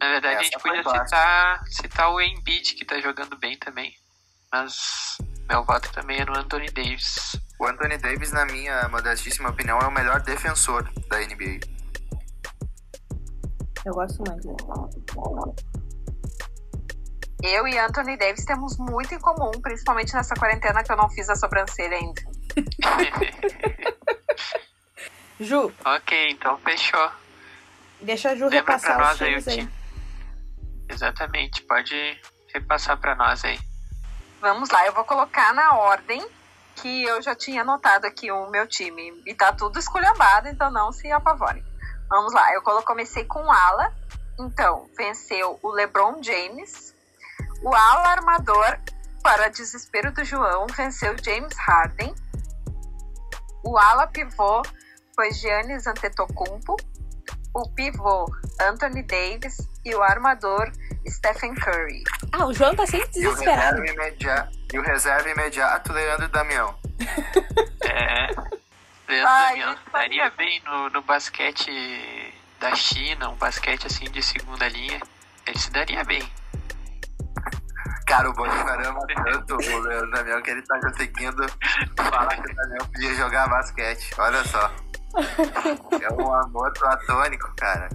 Na 0.00 0.08
verdade, 0.08 0.34
Essa 0.34 0.40
a 0.40 0.44
gente 0.44 0.58
podia 0.62 1.04
citar, 1.04 1.64
citar 1.68 2.10
o 2.10 2.20
Embiid, 2.20 2.74
que 2.74 2.84
tá 2.84 3.00
jogando 3.00 3.36
bem 3.38 3.56
também. 3.58 3.94
Mas 4.52 5.18
meu 5.48 5.64
voto 5.64 5.90
também 5.92 6.20
é 6.20 6.24
no 6.24 6.36
Anthony 6.36 6.70
Davis. 6.70 7.40
O 7.58 7.66
Anthony 7.66 7.96
Davis, 7.96 8.32
na 8.32 8.44
minha 8.44 8.88
modestíssima 8.88 9.48
opinião, 9.48 9.78
é 9.78 9.86
o 9.86 9.90
melhor 9.90 10.20
defensor 10.20 10.82
da 11.08 11.18
NBA. 11.20 11.60
Eu 13.84 13.94
gosto 13.94 14.22
muito. 14.26 14.56
Eu 17.42 17.68
e 17.68 17.78
Anthony 17.78 18.16
Davis 18.16 18.44
temos 18.44 18.76
muito 18.76 19.14
em 19.14 19.18
comum, 19.20 19.52
principalmente 19.62 20.12
nessa 20.14 20.34
quarentena 20.34 20.82
que 20.82 20.90
eu 20.90 20.96
não 20.96 21.08
fiz 21.10 21.28
a 21.30 21.36
sobrancelha 21.36 21.96
ainda. 21.96 22.22
Ju. 25.38 25.72
Ok, 25.84 26.30
então 26.30 26.58
fechou. 26.58 27.10
Deixa 28.00 28.30
a 28.30 28.34
Ju 28.34 28.44
Lembra 28.44 28.58
repassar 28.58 28.98
nós 28.98 29.14
os 29.14 29.48
aí. 29.48 29.60
aí. 29.60 29.68
Exatamente, 30.88 31.62
pode 31.62 32.20
repassar 32.54 32.98
para 32.98 33.14
nós 33.14 33.44
aí. 33.44 33.58
Vamos 34.40 34.70
lá, 34.70 34.86
eu 34.86 34.92
vou 34.92 35.04
colocar 35.04 35.52
na 35.52 35.74
ordem 35.74 36.26
que 36.76 37.04
eu 37.04 37.20
já 37.22 37.34
tinha 37.34 37.62
anotado 37.62 38.06
aqui 38.06 38.30
o 38.30 38.48
meu 38.50 38.66
time. 38.66 39.22
E 39.26 39.34
tá 39.34 39.52
tudo 39.52 39.78
esculhambado, 39.78 40.48
então 40.48 40.70
não 40.70 40.92
se 40.92 41.10
apavorem. 41.10 41.64
Vamos 42.08 42.32
lá, 42.32 42.52
eu 42.52 42.62
comecei 42.62 43.24
com 43.24 43.50
ala. 43.50 43.92
Então, 44.38 44.88
venceu 44.96 45.58
o 45.62 45.70
LeBron 45.70 46.22
James. 46.22 46.94
O 47.62 47.74
ala 47.74 48.08
armador 48.08 48.78
para 49.22 49.48
desespero 49.48 50.12
do 50.12 50.24
João, 50.24 50.66
venceu 50.66 51.16
James 51.22 51.56
Harden. 51.56 52.14
O 53.64 53.76
ala 53.78 54.06
pivô 54.06 54.62
foi 55.14 55.32
Giannis 55.32 55.86
Antetokounmpo. 55.86 56.76
O 57.54 57.68
pivô 57.70 58.26
Anthony 58.60 59.02
Davis 59.02 59.56
e 59.86 59.94
o 59.94 60.02
armador 60.02 60.70
Stephen 61.08 61.54
Curry. 61.54 62.02
Ah, 62.32 62.44
o 62.46 62.52
João 62.52 62.74
tá 62.74 62.84
sempre 62.84 63.08
E 63.20 63.26
o 63.26 63.30
desesperado. 63.30 63.80
reserva 63.80 64.02
imediato, 64.02 64.58
e 64.72 64.78
o 64.78 64.82
reserva 64.82 65.30
imediato 65.30 65.92
Leandro 65.92 66.28
Damião. 66.28 66.76
É. 67.88 68.26
Leandro 69.08 69.28
Ai, 69.30 69.60
Damião 69.60 69.76
daria 69.92 70.30
bem 70.36 70.60
no, 70.64 70.90
no 70.90 71.02
basquete 71.02 72.34
da 72.58 72.74
China, 72.74 73.28
um 73.30 73.36
basquete 73.36 73.86
assim 73.86 74.10
de 74.10 74.20
segunda 74.22 74.68
linha. 74.68 75.00
Ele 75.46 75.58
se 75.58 75.70
daria 75.70 76.02
bem. 76.02 76.28
Cara, 78.08 78.28
o 78.28 78.32
Bolívar 78.32 78.84
ama 78.86 79.00
tanto 79.06 79.54
o 79.54 79.78
Leandro 79.80 80.10
Damião 80.10 80.42
que 80.42 80.50
ele 80.50 80.62
tá 80.62 80.80
conseguindo 80.80 81.46
falar 81.96 82.26
que 82.42 82.52
o 82.52 82.54
Damião 82.56 82.86
podia 82.92 83.14
jogar 83.14 83.48
basquete. 83.48 84.10
Olha 84.18 84.44
só. 84.44 84.72
É 86.02 86.12
um 86.12 86.34
amor 86.34 86.72
platônico, 86.74 87.50
cara. 87.56 87.88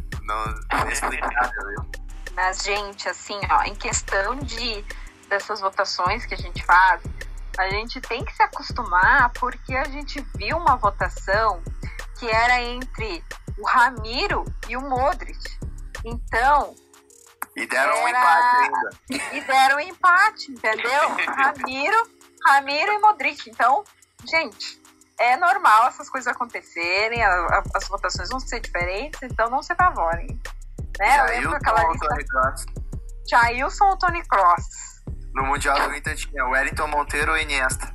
Não 0.72 0.82
inexplicável. 0.82 1.68
viu? 1.68 1.92
Mas, 2.36 2.60
gente, 2.64 3.08
assim, 3.10 3.40
ó, 3.50 3.64
em 3.64 3.76
questão 3.76 4.36
de 4.38 4.84
dessas 5.28 5.60
votações 5.62 6.26
que 6.26 6.34
a 6.34 6.38
gente 6.38 6.64
faz, 6.66 7.02
a 7.58 7.70
gente 7.70 8.00
tem 8.02 8.24
que 8.24 8.34
se 8.36 8.42
acostumar 8.44 9.30
porque 9.34 9.76
a 9.76 9.84
gente 9.86 10.20
viu 10.36 10.58
uma 10.58 10.76
votação 10.78 11.62
que 12.20 12.30
era 12.30 12.62
entre 12.62 13.24
o 13.58 13.66
Ramiro 13.68 14.46
e 14.70 14.78
o 14.78 14.82
Modric. 14.82 15.40
Então, 16.06 16.74
E 17.56 17.66
deram 17.68 17.94
um 18.04 18.08
Era- 18.08 18.20
empate 18.20 18.56
ainda. 18.58 19.36
e 19.36 19.42
deram 19.42 19.80
empate, 19.82 20.52
entendeu? 20.52 21.02
Ramiro, 21.36 22.10
Ramiro 22.48 22.92
e 22.94 23.00
Modric. 23.00 23.50
Então, 23.50 23.84
gente, 24.26 24.81
é 25.20 25.38
normal 25.38 25.88
essas 25.88 26.10
coisas 26.10 26.34
acontecerem, 26.34 27.24
a- 27.24 27.30
a- 27.30 27.64
as 27.76 27.88
votações 27.88 28.30
vão 28.30 28.40
ser 28.40 28.60
diferentes, 28.60 29.22
então 29.24 29.50
não 29.50 29.62
se 29.62 29.72
apavorem. 29.74 30.40
Né? 31.00 31.20
Eu 31.20 31.26
lembro 31.26 31.56
aquela 31.56 31.84
ou 31.86 31.92
lista 31.92 32.08
Tony 32.08 32.26
Cross? 32.28 32.66
Jailson 33.30 33.86
ou 33.86 33.98
Tony 33.98 34.24
Cross. 34.28 34.66
No 35.34 35.44
Mundial 35.46 35.80
do 35.88 35.96
Inter 35.96 36.16
tinha 36.16 36.46
Wellington 36.46 36.88
Monteiro 36.88 37.32
ou 37.32 37.38
Iniesta. 37.38 37.94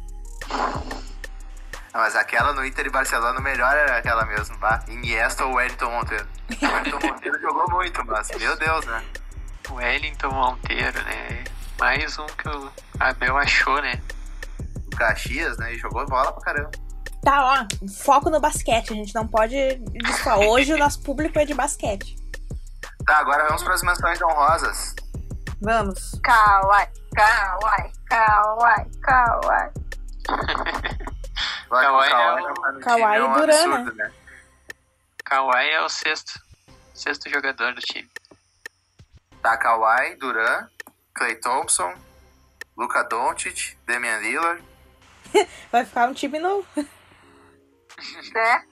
Ah, 0.50 1.99
Mas 1.99 2.16
aquela 2.16 2.52
no 2.52 2.64
Inter 2.64 2.87
e 2.87 2.90
Barcelona, 2.90 3.38
o 3.38 3.42
melhor 3.42 3.75
era 3.76 3.99
aquela 3.99 4.25
mesmo, 4.26 4.56
tá? 4.58 4.82
Iniesta 4.88 5.44
ou 5.44 5.54
Wellington 5.54 5.90
Monteiro. 5.90 6.26
O 6.62 6.66
Wellington 6.66 7.06
Monteiro 7.06 7.40
jogou 7.40 7.70
muito, 7.70 8.04
mas 8.06 8.28
meu 8.38 8.56
Deus, 8.56 8.85
né? 8.87 9.04
O 9.70 9.75
Wellington 9.75 10.30
Monteiro, 10.30 11.02
né? 11.04 11.44
Mais 11.78 12.18
um 12.18 12.26
que 12.26 12.49
o 12.49 12.70
Abel 13.00 13.37
achou, 13.37 13.80
né? 13.82 14.00
O 14.92 14.96
Caxias, 14.96 15.58
né? 15.58 15.75
E 15.75 15.78
jogou 15.78 16.06
bola 16.06 16.32
pra 16.32 16.42
caramba. 16.42 16.70
Tá, 17.26 17.42
ó, 17.45 17.88
foco 18.04 18.30
no 18.30 18.38
basquete. 18.38 18.92
A 18.92 18.95
gente 18.95 19.12
não 19.12 19.26
pode 19.26 19.56
desfalar. 20.04 20.47
Hoje 20.47 20.73
o 20.73 20.78
nosso 20.78 21.02
público 21.02 21.37
é 21.40 21.45
de 21.45 21.54
basquete. 21.54 22.14
Tá, 23.04 23.16
agora 23.18 23.47
vamos 23.47 23.64
pras 23.64 23.83
menções 23.83 24.23
honrosas. 24.23 24.95
Vamos. 25.61 26.12
Kawai, 26.23 26.88
Kawai, 27.16 27.92
Kawai, 28.09 28.87
Kawai. 29.02 29.73
Claro 31.68 31.87
Kawhi 31.99 32.09
que 32.09 32.14
o 32.14 32.16
é 32.16 32.21
Kawhi 32.21 32.42
o- 32.42 32.80
time, 32.80 33.02
é 33.16 33.24
um 33.24 33.33
Duran, 33.35 33.53
absurdo, 33.74 33.94
né? 33.96 34.12
Kawhi 35.24 35.68
é 35.70 35.83
o 35.83 35.88
sexto. 35.88 36.40
Sexto 36.94 37.29
jogador 37.29 37.74
do 37.74 37.81
time. 37.81 38.09
Tá, 39.42 39.57
Kawhi, 39.57 40.14
Duran, 40.14 40.68
Clay 41.12 41.35
Thompson, 41.40 41.92
Luka 42.77 43.03
Doncic, 43.03 43.77
Damian 43.85 44.18
Lillard. 44.18 44.62
Vai 45.72 45.85
ficar 45.85 46.09
um 46.09 46.14
time 46.14 46.38
novo. 46.38 46.64
Né? 48.35 48.64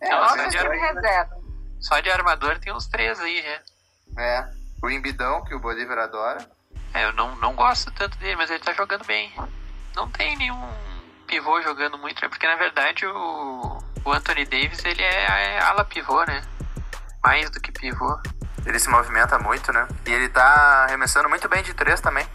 É, 0.00 0.10
Não, 0.10 0.20
nosso 0.20 0.48
time 0.48 0.76
reserva. 0.76 1.36
Só 1.80 2.00
de 2.00 2.10
armador 2.10 2.58
tem 2.58 2.72
uns 2.72 2.86
três 2.86 3.20
aí, 3.20 3.42
já. 3.42 4.22
É. 4.22 4.50
O 4.82 4.90
Embidão, 4.90 5.44
que 5.44 5.54
o 5.54 5.58
Bolívar 5.58 5.98
adora. 5.98 6.48
É, 6.92 7.04
eu 7.04 7.12
não, 7.12 7.34
não 7.36 7.54
gosto 7.54 7.90
tanto 7.92 8.16
dele, 8.18 8.36
mas 8.36 8.50
ele 8.50 8.60
tá 8.60 8.72
jogando 8.72 9.04
bem. 9.04 9.34
Não 9.94 10.08
tem 10.10 10.36
nenhum 10.36 10.68
pivô 11.26 11.60
jogando 11.62 11.98
muito, 11.98 12.22
né? 12.22 12.28
Porque 12.28 12.46
na 12.46 12.56
verdade 12.56 13.06
o, 13.06 13.78
o 14.04 14.12
Anthony 14.12 14.44
Davis 14.44 14.84
ele 14.84 15.02
é, 15.02 15.56
é 15.56 15.60
ala 15.60 15.84
pivô, 15.84 16.22
né? 16.24 16.42
Mais 17.22 17.50
do 17.50 17.60
que 17.60 17.72
pivô. 17.72 18.20
Ele 18.64 18.78
se 18.78 18.88
movimenta 18.88 19.38
muito, 19.38 19.72
né? 19.72 19.86
E 20.06 20.12
ele 20.12 20.28
tá 20.28 20.84
arremessando 20.84 21.28
muito 21.28 21.48
bem 21.48 21.62
de 21.62 21.74
três 21.74 22.00
também. 22.00 22.26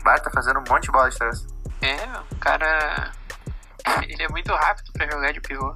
O 0.00 0.02
Bar 0.02 0.20
tá 0.20 0.30
fazendo 0.30 0.60
um 0.60 0.64
monte 0.68 0.84
de 0.84 0.90
bola 0.90 1.10
de 1.10 1.18
três. 1.18 1.46
É, 1.82 1.96
o 2.32 2.36
cara. 2.36 3.12
Ele 4.02 4.22
é 4.22 4.28
muito 4.28 4.52
rápido 4.52 4.92
pra 4.92 5.10
jogar 5.10 5.32
de 5.32 5.40
pivô. 5.40 5.74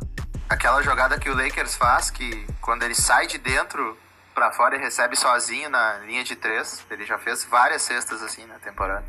Aquela 0.49 0.83
jogada 0.83 1.19
que 1.19 1.31
o 1.31 1.35
Lakers 1.35 1.77
faz, 1.77 2.11
que 2.11 2.47
quando 2.61 2.83
ele 2.83 2.95
sai 2.95 3.27
de 3.27 3.39
dentro 3.39 3.97
pra 4.35 4.53
fora 4.53 4.77
e 4.77 4.79
recebe 4.79 5.17
sozinho 5.17 5.69
na 5.71 5.99
linha 5.99 6.25
de 6.25 6.37
três. 6.37 6.85
Ele 6.91 7.05
já 7.05 7.19
fez 7.19 7.45
várias 7.45 7.83
cestas 7.83 8.23
assim 8.23 8.45
na 8.47 8.59
temporada. 8.59 9.05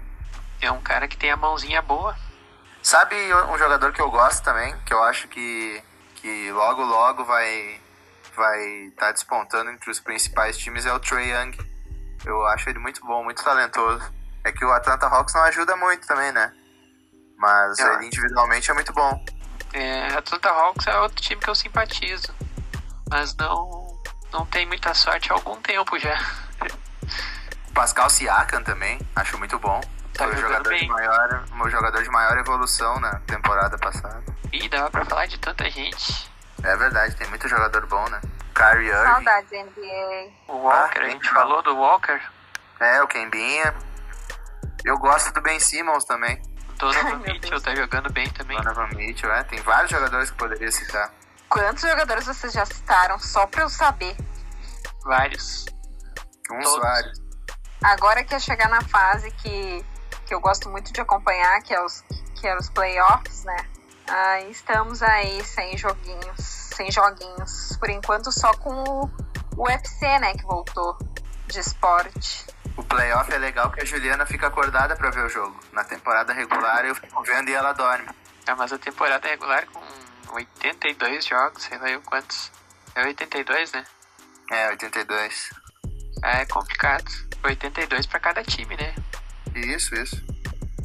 É 0.61 0.71
um 0.71 0.81
cara 0.81 1.07
que 1.07 1.17
tem 1.17 1.31
a 1.31 1.37
mãozinha 1.37 1.81
boa. 1.81 2.15
Sabe 2.81 3.15
um 3.49 3.57
jogador 3.57 3.93
que 3.93 4.01
eu 4.01 4.11
gosto 4.11 4.43
também, 4.43 4.77
que 4.85 4.93
eu 4.93 5.01
acho 5.03 5.27
que, 5.27 5.81
que 6.15 6.51
logo 6.51 6.83
logo 6.83 7.23
vai 7.23 7.81
vai 8.35 8.59
estar 8.87 9.11
despontando 9.11 9.69
entre 9.69 9.91
os 9.91 9.99
principais 9.99 10.57
times 10.57 10.85
é 10.85 10.93
o 10.93 10.99
Trey 10.99 11.31
Young. 11.31 11.55
Eu 12.25 12.45
acho 12.47 12.69
ele 12.69 12.79
muito 12.79 13.05
bom, 13.05 13.23
muito 13.23 13.43
talentoso. 13.43 14.11
É 14.43 14.51
que 14.51 14.65
o 14.65 14.71
Atlanta 14.71 15.07
Hawks 15.07 15.33
não 15.35 15.43
ajuda 15.43 15.75
muito 15.77 16.07
também, 16.07 16.31
né? 16.31 16.51
Mas 17.43 17.77
É. 17.77 17.93
ele 17.95 18.05
individualmente 18.05 18.71
é 18.71 18.73
muito 18.73 18.93
bom. 18.93 19.21
É, 19.73 20.07
Atlanta 20.15 20.49
Hawks 20.49 20.87
é 20.87 20.97
outro 20.99 21.21
time 21.21 21.41
que 21.41 21.49
eu 21.49 21.55
simpatizo. 21.55 22.33
Mas 23.09 23.35
não, 23.35 24.01
não 24.31 24.45
tem 24.45 24.65
muita 24.65 24.93
sorte 24.93 25.29
há 25.29 25.35
algum 25.35 25.57
tempo 25.61 25.99
já. 25.99 26.17
O 27.67 27.73
Pascal 27.75 28.09
Siakam 28.09 28.63
também, 28.63 28.97
acho 29.13 29.37
muito 29.37 29.59
bom. 29.59 29.81
Tá 30.13 30.23
Foi 30.25 30.35
o 30.35 30.37
jogador 30.37 30.69
bem. 30.69 30.79
de 30.81 30.87
maior, 30.87 31.43
o 31.59 31.69
jogador 31.69 32.01
de 32.01 32.09
maior 32.09 32.37
evolução 32.37 32.97
na 33.01 33.19
temporada 33.21 33.77
passada. 33.77 34.23
Ih, 34.53 34.69
dava 34.69 34.89
pra 34.89 35.03
falar 35.05 35.25
de 35.25 35.37
tanta 35.39 35.69
gente. 35.69 36.31
É 36.63 36.77
verdade, 36.77 37.15
tem 37.15 37.27
muito 37.27 37.47
jogador 37.49 37.85
bom, 37.87 38.07
né? 38.09 38.21
Kyrie 38.55 38.87
Irving. 38.87 39.11
Saudades 39.11 39.51
NBA. 39.51 40.31
O 40.47 40.57
Walker, 40.59 40.99
Ah, 40.99 41.05
a 41.05 41.09
gente 41.09 41.25
legal. 41.27 41.33
falou 41.43 41.61
do 41.63 41.75
Walker. 41.75 42.21
É, 42.79 43.01
o 43.03 43.07
Kembinha. 43.07 43.73
Eu 44.85 44.97
gosto 44.97 45.33
do 45.33 45.41
Ben 45.41 45.59
Simmons 45.59 46.05
também. 46.05 46.39
Ai, 46.81 46.93
Donovan 46.93 47.17
meu 47.17 47.33
Mitchell 47.33 47.61
tá 47.61 47.75
jogando 47.75 48.11
bem 48.11 48.29
também. 48.31 48.57
Donovan 48.57 48.87
Mitchell, 48.95 49.31
é. 49.31 49.43
Tem 49.43 49.59
vários 49.61 49.91
jogadores 49.91 50.31
que 50.31 50.37
poderia 50.37 50.71
citar. 50.71 51.11
Quantos 51.49 51.81
jogadores 51.81 52.25
vocês 52.25 52.51
já 52.53 52.65
citaram? 52.65 53.19
Só 53.19 53.45
pra 53.47 53.63
eu 53.63 53.69
saber. 53.69 54.15
Vários. 55.03 55.65
Um 56.51 56.59
Todos. 56.59 56.71
Soares. 56.71 57.23
Agora 57.83 58.23
que 58.23 58.33
é 58.33 58.39
chegar 58.39 58.69
na 58.69 58.81
fase 58.81 59.29
que, 59.31 59.85
que 60.25 60.33
eu 60.33 60.39
gosto 60.39 60.69
muito 60.69 60.91
de 60.93 61.01
acompanhar, 61.01 61.61
que 61.61 61.73
é 61.73 61.83
os, 61.83 62.01
que 62.39 62.47
é 62.47 62.57
os 62.57 62.69
playoffs, 62.69 63.43
né? 63.43 63.57
Ah, 64.07 64.41
estamos 64.41 65.01
aí 65.01 65.43
sem 65.43 65.77
joguinhos, 65.77 66.39
sem 66.39 66.89
joguinhos. 66.91 67.77
Por 67.77 67.89
enquanto 67.89 68.31
só 68.31 68.53
com 68.53 68.73
o 68.73 69.09
UFC, 69.57 70.19
né, 70.19 70.33
que 70.33 70.43
voltou 70.43 70.97
de 71.47 71.59
esporte. 71.59 72.45
O 72.75 72.83
playoff 72.83 73.31
é 73.31 73.37
legal 73.37 73.71
que 73.71 73.81
a 73.81 73.85
Juliana 73.85 74.25
fica 74.25 74.47
acordada 74.47 74.95
pra 74.95 75.09
ver 75.11 75.25
o 75.25 75.29
jogo. 75.29 75.59
Na 75.71 75.83
temporada 75.83 76.33
regular 76.33 76.85
eu 76.85 76.95
fico 76.95 77.23
vendo 77.23 77.49
e 77.49 77.53
ela 77.53 77.73
dorme. 77.73 78.09
É, 78.47 78.53
mas 78.55 78.73
a 78.73 78.77
temporada 78.77 79.27
regular 79.27 79.65
com 79.67 79.81
82 80.33 81.25
jogos, 81.25 81.63
sei 81.63 81.77
lá 81.77 81.89
eu 81.89 82.01
quantos. 82.01 82.51
É 82.95 83.05
82, 83.05 83.71
né? 83.71 83.83
É, 84.51 84.69
82. 84.69 85.49
É 86.23 86.45
complicado. 86.45 87.05
82 87.43 88.05
pra 88.05 88.19
cada 88.19 88.43
time, 88.43 88.75
né? 88.75 88.95
Isso, 89.55 89.93
isso. 89.95 90.23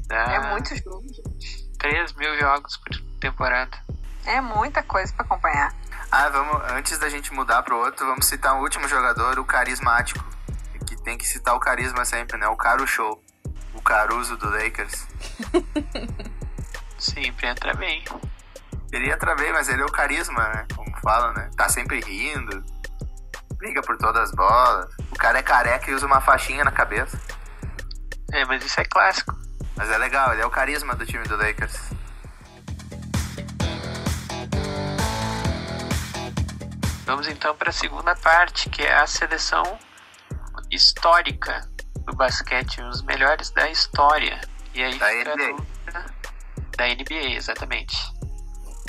Dá 0.07 0.17
É 0.17 0.41
muito 0.51 0.75
jogo, 0.77 1.07
gente. 1.09 1.69
3 1.79 2.13
mil 2.15 2.39
jogos 2.39 2.77
por 2.77 2.97
temporada. 3.21 3.77
É 4.27 4.41
muita 4.41 4.83
coisa 4.83 5.13
pra 5.15 5.25
acompanhar. 5.25 5.75
Ah, 6.11 6.29
vamos, 6.29 6.63
antes 6.71 6.99
da 6.99 7.09
gente 7.09 7.33
mudar 7.33 7.63
pro 7.63 7.79
outro, 7.79 8.07
vamos 8.07 8.27
citar 8.27 8.55
o 8.57 8.63
último 8.63 8.89
jogador, 8.89 9.39
o 9.39 9.45
carismático. 9.45 10.25
Tem 11.09 11.17
que 11.17 11.27
citar 11.27 11.57
o 11.57 11.59
carisma 11.59 12.05
sempre, 12.05 12.37
né? 12.37 12.47
O 12.49 12.55
Caro 12.55 12.87
Show. 12.87 13.25
O 13.73 13.81
Caruso 13.81 14.37
do 14.37 14.51
Lakers. 14.51 15.07
Sempre 17.01 17.47
entra 17.47 17.73
bem. 17.73 18.05
Ele 18.93 19.11
entra 19.11 19.35
bem, 19.35 19.51
mas 19.51 19.71
ele 19.71 19.81
é 19.81 19.87
o 19.87 19.91
carisma, 19.91 20.47
né? 20.51 20.67
Como 20.77 20.95
falam, 21.01 21.33
né? 21.33 21.49
Tá 21.57 21.67
sempre 21.67 22.01
rindo. 22.01 22.63
Briga 23.55 23.81
por 23.81 23.97
todas 23.97 24.25
as 24.25 24.37
bolas. 24.37 24.95
O 25.11 25.17
cara 25.17 25.39
é 25.39 25.43
careca 25.43 25.91
e 25.91 25.95
usa 25.95 26.05
uma 26.05 26.21
faixinha 26.21 26.63
na 26.63 26.71
cabeça. 26.71 27.19
É, 28.31 28.45
mas 28.45 28.63
isso 28.63 28.79
é 28.79 28.85
clássico. 28.85 29.35
Mas 29.77 29.89
é 29.89 29.97
legal, 29.97 30.35
ele 30.35 30.43
é 30.43 30.47
o 30.47 30.51
carisma 30.51 30.95
do 30.95 31.07
time 31.07 31.25
do 31.25 31.39
Lakers. 31.39 31.91
Vamos 37.07 37.27
então 37.29 37.57
para 37.57 37.71
a 37.71 37.73
segunda 37.73 38.15
parte, 38.15 38.69
que 38.69 38.83
é 38.83 38.95
a 38.95 39.07
seleção 39.07 39.88
histórica 40.71 41.61
do 42.05 42.15
basquete, 42.15 42.81
os 42.83 43.03
melhores 43.03 43.51
da 43.51 43.69
história. 43.71 44.41
E 44.75 44.83
aí 44.83 44.99
Da 44.99 45.07
fica 45.09 45.35
NBA. 45.37 45.47
dúvida 45.57 46.15
da 46.77 46.87
NBA, 46.87 47.35
exatamente. 47.37 47.97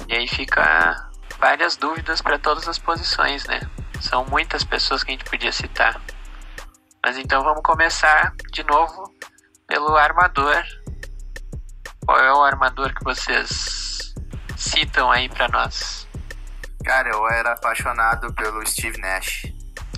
E 0.08 0.16
aí 0.16 0.28
fica 0.28 1.10
várias 1.40 1.76
dúvidas 1.76 2.22
para 2.22 2.38
todas 2.40 2.68
as 2.68 2.78
posições, 2.78 3.46
né? 3.46 3.60
São 4.02 4.26
muitas 4.26 4.64
pessoas 4.64 5.04
que 5.04 5.12
a 5.12 5.14
gente 5.14 5.26
podia 5.30 5.52
citar. 5.52 6.00
Mas 7.04 7.18
então 7.18 7.44
vamos 7.44 7.62
começar 7.64 8.34
de 8.52 8.64
novo 8.64 9.14
pelo 9.68 9.96
armador. 9.96 10.64
Qual 12.06 12.18
é 12.20 12.34
o 12.34 12.44
armador 12.44 12.94
que 12.94 13.04
vocês 13.04 14.14
citam 14.58 15.12
aí 15.12 15.30
para 15.30 15.48
nós? 15.50 16.08
Cara, 16.84 17.10
eu 17.10 17.28
era 17.30 17.54
apaixonado 17.54 18.34
pelo 18.34 18.66
Steve 18.66 18.98
Nash. 19.00 19.44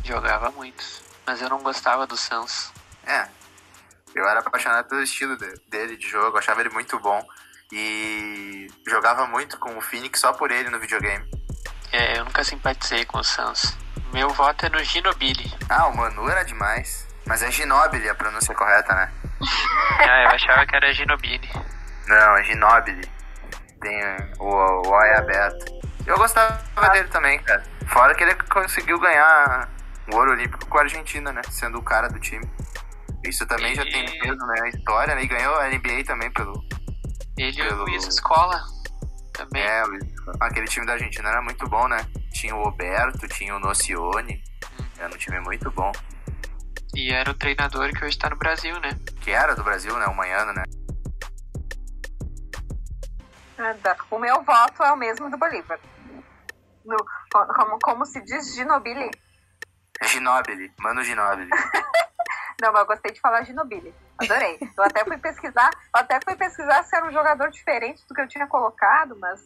Jogava 0.03 0.49
muito, 0.51 0.83
mas 1.25 1.41
eu 1.41 1.49
não 1.49 1.59
gostava 1.61 2.05
do 2.07 2.17
Suns. 2.17 2.71
É. 3.05 3.27
Eu 4.13 4.27
era 4.27 4.39
apaixonado 4.41 4.87
pelo 4.89 5.01
estilo 5.01 5.37
de- 5.37 5.55
dele 5.69 5.95
de 5.97 6.07
jogo, 6.07 6.37
achava 6.37 6.59
ele 6.61 6.69
muito 6.69 6.99
bom. 6.99 7.25
E 7.71 8.67
jogava 8.85 9.25
muito 9.25 9.57
com 9.57 9.77
o 9.77 9.81
Phoenix 9.81 10.19
só 10.19 10.33
por 10.33 10.51
ele 10.51 10.69
no 10.69 10.79
videogame. 10.79 11.25
É, 11.91 12.17
eu 12.19 12.25
nunca 12.25 12.43
simpatizei 12.43 13.05
com 13.05 13.19
o 13.19 13.23
Suns. 13.23 13.75
Meu 14.11 14.29
voto 14.29 14.65
é 14.65 14.69
no 14.69 14.83
Ginobili. 14.83 15.53
Ah, 15.69 15.87
o 15.87 15.95
Manu 15.95 16.29
era 16.29 16.43
demais. 16.43 17.07
Mas 17.25 17.41
é 17.41 17.49
Ginobili 17.49 18.09
a 18.09 18.15
pronúncia 18.15 18.53
correta, 18.53 18.93
né? 18.93 19.11
Ah, 19.99 20.23
eu 20.23 20.29
achava 20.29 20.65
que 20.65 20.75
era 20.75 20.91
Ginobili. 20.93 21.49
Não, 22.07 22.37
é 22.37 22.43
Ginobili. 22.43 23.09
Tem 23.79 24.01
o, 24.39 24.45
o 24.45 24.81
O 24.89 25.01
é 25.03 25.17
aberto. 25.17 25.65
Eu 26.05 26.17
gostava 26.17 26.59
dele 26.91 27.07
também, 27.09 27.39
cara. 27.43 27.63
Fora 27.87 28.13
que 28.15 28.23
ele 28.23 28.33
conseguiu 28.49 28.99
ganhar 28.99 29.69
o 30.11 30.15
ouro 30.15 30.31
olímpico 30.31 30.65
com 30.67 30.77
a 30.77 30.81
Argentina, 30.81 31.31
né? 31.31 31.41
Sendo 31.49 31.77
o 31.77 31.83
cara 31.83 32.07
do 32.07 32.19
time. 32.19 32.45
Isso 33.23 33.45
também 33.45 33.75
já 33.75 33.83
tem 33.83 34.05
peso 34.19 34.37
na 34.37 34.67
história, 34.69 35.13
né? 35.15 35.23
E 35.23 35.27
ganhou 35.27 35.55
a 35.55 35.67
NBA 35.69 36.03
também 36.05 36.31
pelo. 36.31 36.53
Ele 37.37 37.57
e 37.57 37.61
o 37.61 37.67
Pelo- 37.67 37.83
Luiz 37.83 38.07
Escola 38.07 38.59
também. 39.33 39.61
É, 39.63 39.83
o- 39.85 39.97
aquele 40.43 40.65
time 40.67 40.85
da 40.85 40.93
Argentina 40.93 41.29
era 41.29 41.41
muito 41.41 41.67
bom, 41.67 41.87
né? 41.87 42.05
Tinha 42.33 42.55
o 42.55 42.63
Roberto, 42.63 43.27
tinha 43.27 43.55
o 43.55 43.59
Nocione. 43.59 44.43
Era 44.97 45.13
um 45.13 45.17
time 45.17 45.39
muito 45.39 45.69
bom. 45.71 45.91
E 46.95 47.13
era 47.13 47.31
o 47.31 47.33
treinador 47.33 47.91
que 47.93 48.03
hoje 48.03 48.17
tá 48.17 48.29
no 48.29 48.35
Brasil, 48.35 48.77
né? 48.79 48.99
Que 49.21 49.31
era 49.31 49.55
do 49.55 49.63
Brasil, 49.63 49.97
né? 49.97 50.05
O 50.07 50.15
Manhano, 50.15 50.51
né? 50.53 50.63
Nada. 53.57 53.95
O 54.09 54.17
meu 54.19 54.43
voto 54.43 54.83
é 54.83 54.91
o 54.91 54.97
mesmo 54.97 55.29
do 55.29 55.37
Bolívar. 55.37 55.79
No, 56.83 56.97
como, 57.31 57.79
como 57.79 58.05
se 58.05 58.21
diz 58.23 58.55
Ginobili. 58.55 59.09
Ginobili, 60.07 60.71
Mano 60.79 61.03
Ginobili. 61.03 61.49
Não, 62.61 62.71
mas 62.71 62.81
eu 62.81 62.87
gostei 62.87 63.11
de 63.11 63.19
falar 63.19 63.43
Ginobili. 63.43 63.93
Adorei. 64.19 64.59
Eu 64.77 64.83
até 64.83 65.03
fui 65.03 65.17
pesquisar, 65.17 65.71
eu 65.73 66.01
até 66.01 66.19
fui 66.23 66.35
pesquisar 66.35 66.83
se 66.83 66.95
era 66.95 67.07
um 67.07 67.11
jogador 67.11 67.49
diferente 67.49 68.05
do 68.07 68.13
que 68.13 68.21
eu 68.21 68.27
tinha 68.27 68.45
colocado, 68.45 69.17
mas 69.19 69.41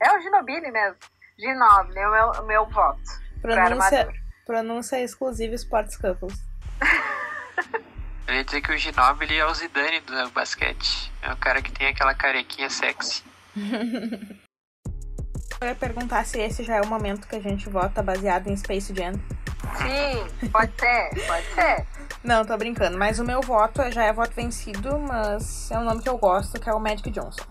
é 0.00 0.16
o 0.16 0.20
Ginobili 0.20 0.70
mesmo. 0.70 0.98
Ginobili 1.38 1.98
é 1.98 2.08
o 2.08 2.12
meu, 2.12 2.30
o 2.30 2.46
meu 2.46 2.66
voto. 2.66 3.02
Pronúncia, 3.40 4.12
pronúncia 4.46 5.02
exclusiva 5.02 5.54
Sports 5.56 5.96
Couples. 5.96 6.38
Eu 8.26 8.36
ia 8.36 8.44
dizer 8.44 8.60
que 8.60 8.72
o 8.72 8.78
Ginobili 8.78 9.36
é 9.36 9.44
o 9.44 9.52
Zidane 9.52 10.00
do 10.00 10.30
basquete. 10.30 11.12
É 11.20 11.32
o 11.32 11.36
cara 11.36 11.60
que 11.60 11.72
tem 11.72 11.88
aquela 11.88 12.14
carequinha 12.14 12.70
sexy. 12.70 13.24
Eu 15.60 15.68
ia 15.68 15.74
perguntar 15.74 16.24
se 16.24 16.40
esse 16.40 16.62
já 16.62 16.76
é 16.76 16.80
o 16.80 16.86
momento 16.86 17.28
que 17.28 17.36
a 17.36 17.40
gente 17.40 17.68
vota 17.68 18.02
baseado 18.02 18.48
em 18.48 18.56
Space 18.56 18.94
Jam. 18.94 19.12
Sim, 19.78 20.48
pode 20.50 20.72
ser, 20.78 21.26
pode 21.26 21.46
ser. 21.54 21.86
Não, 22.22 22.44
tô 22.44 22.56
brincando, 22.56 22.96
mas 22.98 23.18
o 23.18 23.24
meu 23.24 23.40
voto 23.40 23.90
já 23.90 24.04
é 24.04 24.12
voto 24.12 24.32
vencido, 24.34 24.98
mas 24.98 25.70
é 25.70 25.78
um 25.78 25.84
nome 25.84 26.02
que 26.02 26.08
eu 26.08 26.16
gosto, 26.18 26.60
que 26.60 26.68
é 26.68 26.72
o 26.72 26.78
Magic 26.78 27.10
Johnson. 27.10 27.44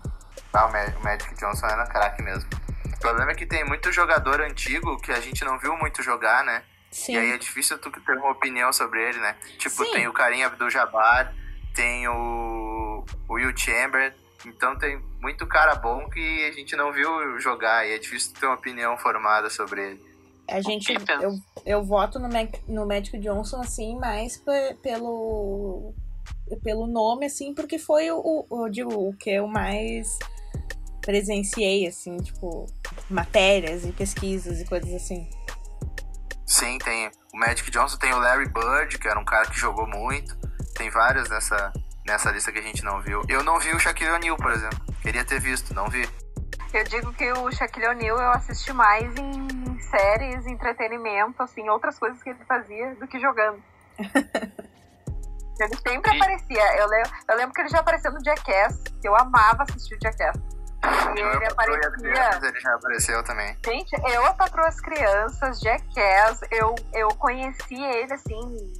Ah, 0.52 0.66
o 0.66 0.72
Ma- 0.72 0.94
o 0.98 1.04
Magic 1.04 1.34
Johnson 1.34 1.66
era 1.66 1.86
craque 1.86 2.22
mesmo. 2.22 2.48
O 2.94 2.98
problema 3.00 3.32
é 3.32 3.34
que 3.34 3.44
tem 3.46 3.64
muito 3.64 3.90
jogador 3.92 4.40
antigo 4.40 4.98
que 5.00 5.10
a 5.12 5.20
gente 5.20 5.44
não 5.44 5.58
viu 5.58 5.76
muito 5.76 6.02
jogar, 6.02 6.44
né? 6.44 6.62
Sim. 6.90 7.14
E 7.14 7.18
aí 7.18 7.32
é 7.32 7.38
difícil 7.38 7.78
tu 7.78 7.90
ter 7.90 8.16
uma 8.16 8.30
opinião 8.30 8.72
sobre 8.72 9.02
ele, 9.02 9.18
né? 9.18 9.34
Tipo, 9.58 9.84
Sim. 9.84 9.92
tem 9.92 10.08
o 10.08 10.12
Karim 10.12 10.42
Abdul-Jabbar, 10.44 11.34
tem 11.74 12.06
o, 12.08 13.04
o 13.28 13.34
Will 13.34 13.56
Chamber. 13.56 14.14
Então 14.44 14.76
tem 14.76 15.00
muito 15.20 15.46
cara 15.46 15.74
bom 15.74 16.08
que 16.10 16.46
a 16.48 16.52
gente 16.52 16.74
não 16.76 16.92
viu 16.92 17.38
jogar 17.40 17.86
e 17.86 17.92
é 17.94 17.98
difícil 17.98 18.34
ter 18.34 18.46
uma 18.46 18.56
opinião 18.56 18.96
formada 18.98 19.48
sobre 19.48 19.80
ele. 19.90 20.11
A 20.52 20.60
gente, 20.60 20.92
Pippen. 20.94 21.22
eu, 21.22 21.32
eu 21.64 21.84
voto 21.84 22.18
no, 22.18 22.28
Mac, 22.28 22.54
no 22.68 22.86
Magic 22.86 23.18
Johnson, 23.18 23.60
assim, 23.60 23.96
mais 23.98 24.36
pe- 24.36 24.74
pelo, 24.82 25.94
pelo 26.62 26.86
nome, 26.86 27.26
assim, 27.26 27.54
porque 27.54 27.78
foi 27.78 28.10
o, 28.10 28.46
o, 28.48 28.68
digo, 28.68 28.92
o 28.92 29.14
que 29.16 29.30
eu 29.30 29.46
mais 29.46 30.18
presenciei, 31.00 31.86
assim, 31.86 32.16
tipo, 32.18 32.66
matérias 33.10 33.84
e 33.84 33.92
pesquisas 33.92 34.60
e 34.60 34.64
coisas 34.64 34.92
assim. 34.94 35.28
Sim, 36.46 36.78
tem 36.78 37.08
o 37.34 37.38
Magic 37.38 37.70
Johnson, 37.70 37.96
tem 37.98 38.12
o 38.12 38.18
Larry 38.18 38.48
Bird, 38.48 38.98
que 38.98 39.08
era 39.08 39.18
um 39.18 39.24
cara 39.24 39.48
que 39.48 39.58
jogou 39.58 39.86
muito. 39.86 40.36
Tem 40.74 40.90
vários 40.90 41.28
nessa, 41.28 41.72
nessa 42.06 42.30
lista 42.30 42.52
que 42.52 42.58
a 42.58 42.62
gente 42.62 42.84
não 42.84 43.00
viu. 43.00 43.22
Eu 43.28 43.42
não 43.42 43.58
vi 43.58 43.70
o 43.72 43.78
Shaquille 43.78 44.10
O'Neal, 44.10 44.36
por 44.36 44.50
exemplo. 44.52 44.78
Queria 45.00 45.24
ter 45.24 45.40
visto, 45.40 45.74
não 45.74 45.88
vi. 45.88 46.06
Eu 46.72 46.84
digo 46.84 47.12
que 47.12 47.30
o 47.32 47.50
Shaquille 47.52 47.86
O'Neal 47.88 48.18
eu 48.18 48.30
assisti 48.30 48.72
mais 48.72 49.14
em 49.16 49.78
séries, 49.80 50.46
entretenimento, 50.46 51.42
assim, 51.42 51.68
outras 51.68 51.98
coisas 51.98 52.22
que 52.22 52.30
ele 52.30 52.44
fazia 52.46 52.94
do 52.94 53.06
que 53.06 53.20
jogando. 53.20 53.62
ele 53.98 55.76
sempre 55.86 56.10
E- 56.12 56.16
aparecia. 56.16 56.76
Eu 56.78 56.86
lembro, 56.88 57.10
eu 57.28 57.36
lembro 57.36 57.52
que 57.54 57.60
ele 57.60 57.68
já 57.68 57.80
apareceu 57.80 58.10
no 58.12 58.24
Jackass, 58.24 58.82
que 59.00 59.08
eu 59.08 59.14
amava 59.16 59.64
assistir 59.64 59.96
o 59.96 59.98
Jackass. 60.02 60.36
E 61.14 61.20
Eu, 61.20 61.32
ele 61.34 61.46
aparecia. 61.46 62.40
ele 62.48 62.60
já 62.60 62.74
apareceu 62.74 63.22
também. 63.22 63.56
Gente, 63.64 63.92
eu, 64.12 64.26
a 64.26 64.34
Patroa 64.34 64.66
as 64.66 64.80
Crianças, 64.80 65.60
Jackass, 65.60 66.40
eu, 66.50 66.74
eu 66.92 67.08
conheci 67.10 67.80
ele, 67.80 68.12
assim, 68.14 68.72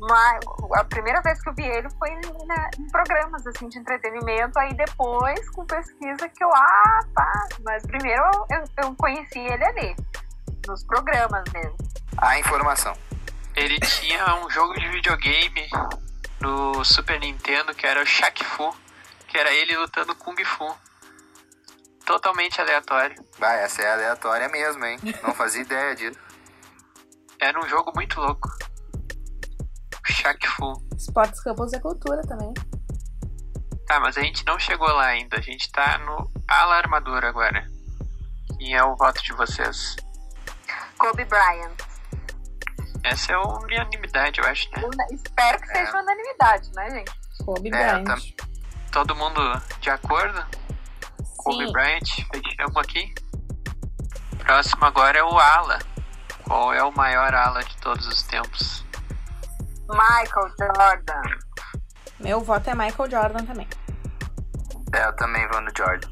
uma, 0.00 0.40
a 0.80 0.84
primeira 0.84 1.20
vez 1.20 1.40
que 1.42 1.48
eu 1.50 1.54
vi 1.54 1.66
ele 1.66 1.88
foi 1.98 2.10
na- 2.46 2.70
em 2.78 2.86
programas, 2.88 3.46
assim, 3.46 3.68
de 3.68 3.78
entretenimento, 3.78 4.58
aí 4.58 4.72
depois, 4.74 5.48
com 5.50 5.64
pesquisa, 5.66 6.28
que 6.28 6.42
eu, 6.42 6.50
ah, 6.54 7.00
tá, 7.14 7.48
mas 7.64 7.82
primeiro 7.86 8.22
eu, 8.50 8.64
eu, 8.84 8.94
conheci 8.96 9.38
ele 9.38 9.64
ali, 9.64 9.96
nos 10.66 10.82
programas 10.84 11.44
mesmo. 11.52 11.76
A 12.18 12.38
informação. 12.38 12.96
Ele 13.54 13.78
tinha 13.80 14.36
um 14.36 14.48
jogo 14.50 14.74
de 14.78 14.88
videogame 14.88 15.68
no 16.40 16.84
Super 16.84 17.20
Nintendo 17.20 17.74
que 17.74 17.86
era 17.86 18.02
o 18.02 18.06
Shaq 18.06 18.44
Fu, 18.44 18.74
que 19.28 19.36
era 19.36 19.52
ele 19.52 19.76
lutando 19.76 20.14
Kung 20.14 20.42
Fu. 20.44 20.74
Totalmente 22.06 22.60
aleatório. 22.60 23.22
Vai, 23.38 23.62
essa 23.62 23.82
é 23.82 23.92
aleatória 23.92 24.48
mesmo, 24.48 24.84
hein? 24.84 24.98
Não 25.22 25.34
fazia 25.34 25.62
ideia 25.62 25.94
disso. 25.94 26.18
Era 27.40 27.58
um 27.60 27.68
jogo 27.68 27.92
muito 27.94 28.20
louco. 28.20 28.48
Shaq 30.10 30.46
Fu. 30.48 30.72
Sports 30.96 31.42
Couples 31.42 31.72
é 31.72 31.80
cultura 31.80 32.20
também. 32.22 32.52
Tá, 33.86 33.98
mas 34.00 34.16
a 34.16 34.22
gente 34.22 34.44
não 34.46 34.58
chegou 34.58 34.88
lá 34.88 35.06
ainda. 35.06 35.38
A 35.38 35.40
gente 35.40 35.70
tá 35.72 35.98
no 35.98 36.30
alarmador 36.46 37.24
agora. 37.24 37.66
Quem 38.58 38.74
é 38.74 38.84
o 38.84 38.94
voto 38.96 39.22
de 39.22 39.32
vocês? 39.32 39.96
Kobe 40.98 41.24
Bryant. 41.24 41.74
Essa 43.02 43.32
é 43.32 43.34
a 43.34 43.40
unanimidade, 43.42 44.40
eu 44.40 44.46
acho, 44.46 44.68
né? 44.72 44.82
Una- 44.84 45.06
Espero 45.10 45.58
que 45.62 45.70
É. 45.70 45.86
seja 45.86 45.98
unanimidade, 45.98 46.70
né, 46.74 46.90
gente? 46.90 47.12
Kobe 47.44 47.68
É, 47.68 47.70
Bryant. 47.70 48.04
tam- 48.04 48.46
Todo 48.92 49.14
mundo 49.16 49.40
de 49.80 49.88
acordo? 49.88 50.44
Kobe 51.38 51.64
Sim. 51.66 51.72
Bryant, 51.72 52.08
fechamos 52.34 52.76
aqui. 52.76 53.14
Próximo 54.38 54.84
agora 54.84 55.18
é 55.18 55.24
o 55.24 55.38
ala. 55.38 55.78
Qual 56.44 56.74
é 56.74 56.82
o 56.82 56.90
maior 56.92 57.32
ala 57.34 57.62
de 57.64 57.76
todos 57.78 58.06
os 58.06 58.22
tempos? 58.24 58.84
Michael 59.90 60.48
Jordan. 60.58 61.22
Meu 62.18 62.40
voto 62.40 62.68
é 62.70 62.74
Michael 62.74 63.10
Jordan 63.10 63.44
também. 63.44 63.68
É, 64.94 65.04
eu 65.06 65.16
também 65.16 65.46
vou 65.48 65.60
no 65.60 65.70
Jordan. 65.76 66.08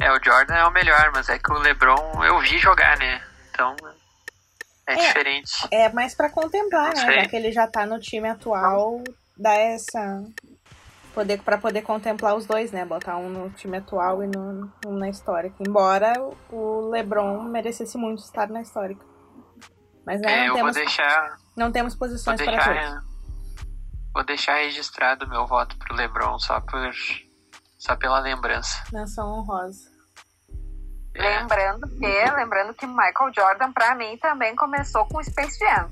É, 0.00 0.12
o 0.12 0.22
Jordan 0.22 0.54
é 0.54 0.64
o 0.64 0.70
melhor, 0.70 1.10
mas 1.12 1.28
é 1.28 1.38
que 1.38 1.50
o 1.52 1.58
LeBron 1.58 2.24
eu 2.24 2.38
vi 2.40 2.58
jogar, 2.58 2.96
né? 2.98 3.20
Então 3.50 3.74
é, 4.86 4.92
É. 4.94 4.96
diferente. 4.96 5.68
É 5.70 5.88
mais 5.92 6.14
pra 6.14 6.30
contemplar, 6.30 6.94
Não 6.94 7.06
né? 7.06 7.12
sei. 7.12 7.20
Já 7.22 7.28
que 7.28 7.36
ele 7.36 7.52
já 7.52 7.66
tá 7.66 7.84
no 7.84 7.98
time 7.98 8.28
atual, 8.28 9.02
dá 9.36 9.52
essa. 9.54 10.22
Poder, 11.14 11.42
pra 11.42 11.58
poder 11.58 11.82
contemplar 11.82 12.36
os 12.36 12.46
dois, 12.46 12.70
né? 12.70 12.84
Botar 12.84 13.16
um 13.16 13.28
no 13.28 13.50
time 13.50 13.78
atual 13.78 14.22
e 14.22 14.28
no, 14.28 14.72
um 14.86 14.92
na 14.92 15.08
histórica. 15.08 15.56
Embora 15.66 16.12
o 16.50 16.90
LeBron 16.90 17.42
merecesse 17.42 17.98
muito 17.98 18.22
estar 18.22 18.48
na 18.48 18.60
histórica. 18.60 19.04
Mas 20.06 20.20
né, 20.20 20.30
É, 20.30 20.34
eu 20.34 20.38
não, 20.40 20.46
vou 20.48 20.56
temos, 20.58 20.74
deixar, 20.76 21.36
não 21.58 21.72
temos 21.72 21.94
posições 21.94 22.40
para 22.40 22.52
todos. 22.52 22.64
deixar, 22.66 23.04
vou 24.14 24.24
deixar 24.24 24.54
registrado 24.56 25.26
o 25.26 25.28
meu 25.28 25.46
voto 25.46 25.76
pro 25.76 25.94
LeBron 25.94 26.38
só 26.38 26.60
por 26.60 26.92
só 27.78 27.94
pela 27.96 28.18
lembrança. 28.18 28.82
Menção 28.92 29.28
honrosa. 29.38 29.90
É, 31.14 31.40
Lembrando 31.40 31.88
que, 31.88 32.30
lembrando 32.36 32.74
que 32.74 32.86
Michael 32.86 33.32
Jordan, 33.34 33.72
pra 33.72 33.94
mim, 33.94 34.16
também 34.18 34.54
começou 34.54 35.04
com 35.06 35.22
Space 35.22 35.58
Jam. 35.58 35.88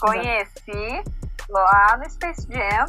Conheci 0.00 1.04
lá 1.48 1.96
no 1.98 2.10
Space 2.10 2.46
Jam. 2.50 2.86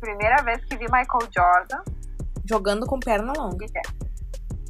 primeira 0.00 0.42
vez 0.42 0.64
que 0.64 0.76
vi 0.76 0.84
Michael 0.84 1.28
Jordan. 1.34 1.82
Jogando 2.48 2.86
com 2.86 2.98
perna 3.00 3.32
longa. 3.36 3.66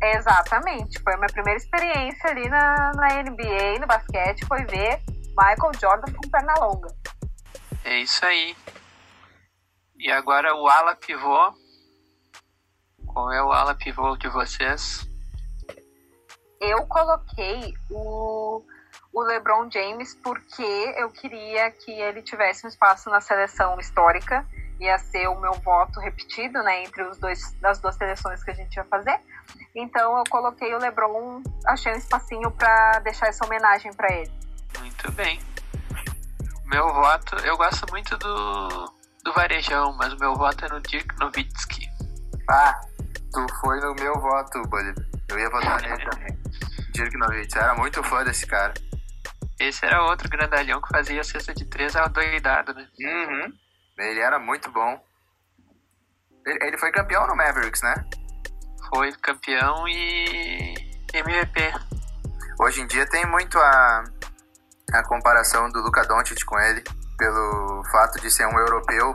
Exatamente. 0.03 1.03
Foi 1.03 1.15
a 1.15 1.17
minha 1.17 1.29
primeira 1.29 1.59
experiência 1.59 2.31
ali 2.31 2.49
na, 2.49 2.93
na 2.95 3.23
NBA, 3.23 3.81
no 3.81 3.87
basquete, 3.87 4.47
foi 4.47 4.65
ver 4.65 5.03
Michael 5.37 5.73
Jordan 5.79 6.13
com 6.13 6.31
perna 6.31 6.55
longa. 6.59 6.89
É 7.85 7.99
isso 7.99 8.25
aí. 8.25 8.57
E 9.99 10.11
agora 10.11 10.55
o 10.55 10.67
ala 10.67 10.97
pivô. 10.97 11.53
Qual 13.07 13.33
é 13.33 13.43
o 13.43 13.53
ala 13.53 13.75
pivô 13.75 14.17
de 14.17 14.29
vocês? 14.29 15.09
Eu 16.61 16.87
coloquei 16.87 17.75
o, 17.91 18.63
o 19.13 19.23
LeBron 19.23 19.71
James 19.71 20.15
porque 20.23 20.95
eu 20.97 21.11
queria 21.11 21.71
que 21.71 21.93
ele 21.93 22.23
tivesse 22.23 22.67
um 22.67 22.69
espaço 22.69 23.11
na 23.11 23.21
seleção 23.21 23.79
histórica. 23.79 24.47
Ia 24.81 24.99
ser 24.99 25.29
o 25.29 25.41
meu 25.41 25.55
voto 25.55 26.01
repetido, 26.01 26.63
né, 26.63 26.83
entre 26.85 27.03
os 27.03 27.17
dois 27.19 27.53
das 27.61 27.79
duas 27.79 27.95
seleções 27.97 28.43
que 28.43 28.51
a 28.51 28.55
gente 28.55 28.75
ia 28.75 28.85
fazer. 28.85 29.19
Então 29.75 30.19
eu 30.19 30.25
coloquei 30.31 30.75
o 30.75 30.79
LeBron, 30.79 31.43
achei 31.67 31.93
um 31.93 31.97
espacinho 31.97 32.51
para 32.51 32.99
deixar 33.01 33.29
essa 33.29 33.45
homenagem 33.45 33.93
para 33.95 34.13
ele. 34.13 34.46
Muito 34.79 35.13
bem. 35.13 35.41
Meu 36.67 36.93
voto, 36.93 37.37
eu 37.45 37.57
gosto 37.57 37.87
muito 37.91 38.17
do, 38.19 38.93
do 39.25 39.33
Varejão, 39.33 39.95
mas 39.97 40.13
o 40.13 40.19
meu 40.19 40.35
voto 40.35 40.65
é 40.65 40.69
no 40.69 40.81
Dirk 40.81 41.07
Nowitzki. 41.19 41.89
Ah, 42.51 42.75
tu 43.33 43.47
foi 43.61 43.81
no 43.81 43.95
meu 43.95 44.15
voto, 44.21 44.63
Bolívar. 44.69 45.07
Eu 45.29 45.39
ia 45.39 45.51
votar 45.51 45.81
nele 45.81 46.05
também. 46.11 46.39
Dirk 46.93 47.17
Nowitzki, 47.17 47.59
era 47.59 47.75
muito 47.75 48.03
fã 48.03 48.25
desse 48.25 48.47
cara. 48.47 48.75
Esse 49.59 49.87
era 49.87 50.03
outro 50.03 50.29
grandalhão 50.29 50.83
que 50.83 50.89
fazia 50.89 51.25
cesta 51.25 51.55
de 51.55 51.65
três 51.65 51.95
doidado, 52.13 52.75
né? 52.75 52.89
Uhum. 53.01 53.53
Ele 53.99 54.21
era 54.21 54.39
muito 54.39 54.71
bom. 54.71 55.03
Ele, 56.45 56.59
ele 56.63 56.79
foi 56.79 56.93
campeão 56.93 57.27
no 57.27 57.35
Mavericks, 57.35 57.83
né? 57.83 57.95
Foi 58.89 59.13
campeão 59.13 59.89
e 59.89 60.75
MVP. 61.13 61.73
Hoje 62.61 62.83
em 62.83 62.87
dia 62.87 63.09
tem 63.09 63.27
muito 63.27 63.59
a, 63.59 64.05
a 64.93 65.03
comparação 65.03 65.71
do 65.71 65.81
Luka 65.81 66.05
Doncic 66.05 66.45
com 66.45 66.59
ele, 66.59 66.83
pelo 67.19 67.83
fato 67.91 68.21
de 68.21 68.31
ser 68.31 68.47
um 68.47 68.59
europeu 68.59 69.15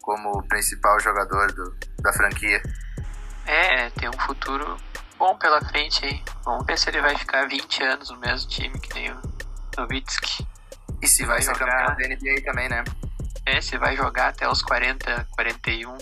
como 0.00 0.46
principal 0.48 0.98
jogador 1.00 1.52
do, 1.52 1.76
da 2.00 2.12
franquia. 2.12 2.62
É, 3.46 3.90
tem 3.90 4.08
um 4.08 4.20
futuro 4.20 4.76
bom 5.18 5.36
pela 5.36 5.60
frente 5.64 6.04
aí. 6.04 6.22
Vamos 6.44 6.66
ver 6.66 6.78
se 6.78 6.88
ele 6.90 7.00
vai 7.00 7.16
ficar 7.16 7.46
20 7.48 7.82
anos 7.82 8.10
no 8.10 8.18
mesmo 8.18 8.48
time 8.48 8.78
que 8.78 8.94
nem 8.94 9.12
o 9.12 9.20
Nowitzki. 9.76 10.46
E 11.02 11.06
se 11.06 11.24
vai, 11.24 11.36
vai 11.36 11.42
ser 11.42 11.54
jogar... 11.54 11.86
campeão 11.86 12.08
da 12.08 12.14
NBA 12.14 12.42
também, 12.44 12.68
né? 12.68 12.84
É, 13.46 13.60
se 13.60 13.76
vai 13.76 13.94
jogar 13.96 14.28
até 14.28 14.48
os 14.48 14.62
40, 14.62 15.26
41. 15.32 15.98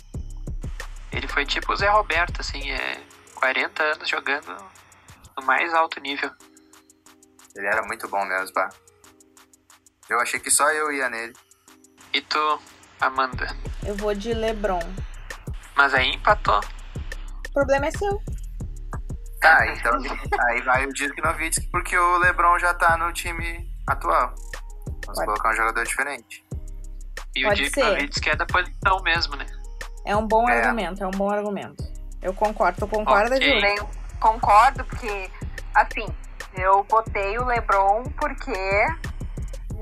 Ele 1.11 1.29
foi 1.29 1.45
tipo 1.45 1.73
o 1.73 1.77
Zé 1.77 1.88
Roberto, 1.88 2.41
assim, 2.41 2.71
é 2.71 3.01
40 3.35 3.83
anos 3.83 4.09
jogando 4.09 4.57
no 5.37 5.45
mais 5.45 5.75
alto 5.75 6.01
nível. 6.01 6.31
Ele 7.55 7.67
era 7.67 7.83
muito 7.83 8.09
bom 8.09 8.25
mesmo, 8.25 8.53
pá. 8.55 8.71
Eu 10.12 10.20
achei 10.20 10.38
que 10.38 10.51
só 10.51 10.70
eu 10.70 10.92
ia 10.92 11.09
nele. 11.09 11.33
E 12.12 12.20
tu, 12.20 12.61
Amanda? 13.01 13.48
Eu 13.83 13.96
vou 13.96 14.14
de 14.14 14.35
LeBron. 14.35 14.83
Mas 15.75 15.94
aí 15.94 16.11
empatou. 16.11 16.61
O 17.48 17.53
problema 17.55 17.87
é 17.87 17.90
seu. 17.92 18.20
Tá, 19.40 19.66
então 19.68 19.94
aí 20.48 20.61
vai 20.61 20.85
o 20.85 20.92
Dirk 20.92 21.18
Nowitzki 21.22 21.66
porque 21.68 21.96
o 21.96 22.18
LeBron 22.18 22.59
já 22.59 22.75
tá 22.75 22.98
no 22.98 23.11
time 23.14 23.66
atual. 23.87 24.35
Vamos 24.87 25.07
Pode. 25.07 25.25
colocar 25.25 25.51
um 25.51 25.57
jogador 25.57 25.85
diferente. 25.85 26.44
E 27.35 27.44
Pode 27.44 27.62
o 27.62 27.64
Dirk 27.64 27.75
ser. 27.75 27.85
Nowitzki 27.85 28.29
é 28.29 28.37
da 28.37 28.44
posição 28.44 29.03
mesmo, 29.03 29.35
né? 29.37 29.46
É 30.05 30.14
um 30.14 30.27
bom 30.27 30.46
é. 30.46 30.61
argumento, 30.61 31.03
é 31.03 31.07
um 31.07 31.12
bom 31.12 31.31
argumento. 31.31 31.83
Eu 32.20 32.35
concordo, 32.35 32.81
tu 32.81 32.87
concorda, 32.87 33.35
okay. 33.35 33.61
Ju? 33.61 33.66
Eu 33.66 33.90
concordo, 34.20 34.85
porque, 34.85 35.31
assim, 35.75 36.07
eu 36.55 36.85
botei 36.85 37.38
o 37.38 37.46
LeBron 37.46 38.05
porque 38.20 38.53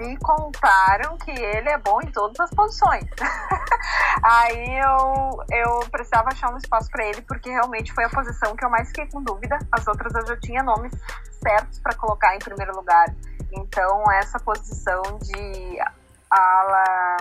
me 0.01 0.17
contaram 0.19 1.19
que 1.19 1.31
ele 1.31 1.69
é 1.69 1.79
bom 1.79 2.01
em 2.01 2.11
todas 2.11 2.41
as 2.41 2.51
posições. 2.51 3.05
Aí 4.25 4.79
eu, 4.79 5.45
eu 5.51 5.81
precisava 5.91 6.31
achar 6.31 6.53
um 6.53 6.57
espaço 6.57 6.91
para 6.91 7.05
ele, 7.05 7.21
porque 7.23 7.51
realmente 7.51 7.93
foi 7.93 8.05
a 8.05 8.09
posição 8.09 8.57
que 8.57 8.65
eu 8.65 8.71
mais 8.71 8.89
fiquei 8.89 9.07
com 9.09 9.23
dúvida. 9.23 9.59
As 9.71 9.87
outras 9.87 10.15
eu 10.15 10.27
já 10.27 10.37
tinha 10.39 10.63
nomes 10.63 10.93
certos 11.43 11.79
para 11.81 11.95
colocar 11.95 12.35
em 12.35 12.39
primeiro 12.39 12.75
lugar. 12.75 13.15
Então, 13.53 14.11
essa 14.13 14.39
posição 14.41 15.03
de 15.21 15.79
ala 16.31 17.17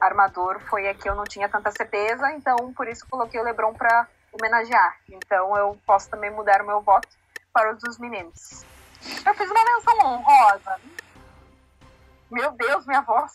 armador 0.00 0.60
foi 0.68 0.88
a 0.88 0.94
que 0.94 1.08
eu 1.08 1.14
não 1.14 1.24
tinha 1.24 1.48
tanta 1.48 1.70
certeza, 1.70 2.30
então 2.32 2.72
por 2.74 2.86
isso 2.88 3.06
coloquei 3.08 3.40
o 3.40 3.44
LeBron 3.44 3.72
para 3.72 4.06
homenagear. 4.32 4.96
Então, 5.08 5.56
eu 5.56 5.78
posso 5.86 6.10
também 6.10 6.30
mudar 6.30 6.60
o 6.60 6.66
meu 6.66 6.80
voto 6.80 7.08
para 7.52 7.72
os 7.72 7.80
dos 7.80 7.98
meninos. 7.98 8.64
Eu 9.24 9.34
fiz 9.34 9.50
uma 9.50 9.64
menção 9.64 9.98
honrosa, 10.00 10.80
meu 12.30 12.52
Deus, 12.52 12.86
minha 12.86 13.02
voz. 13.02 13.32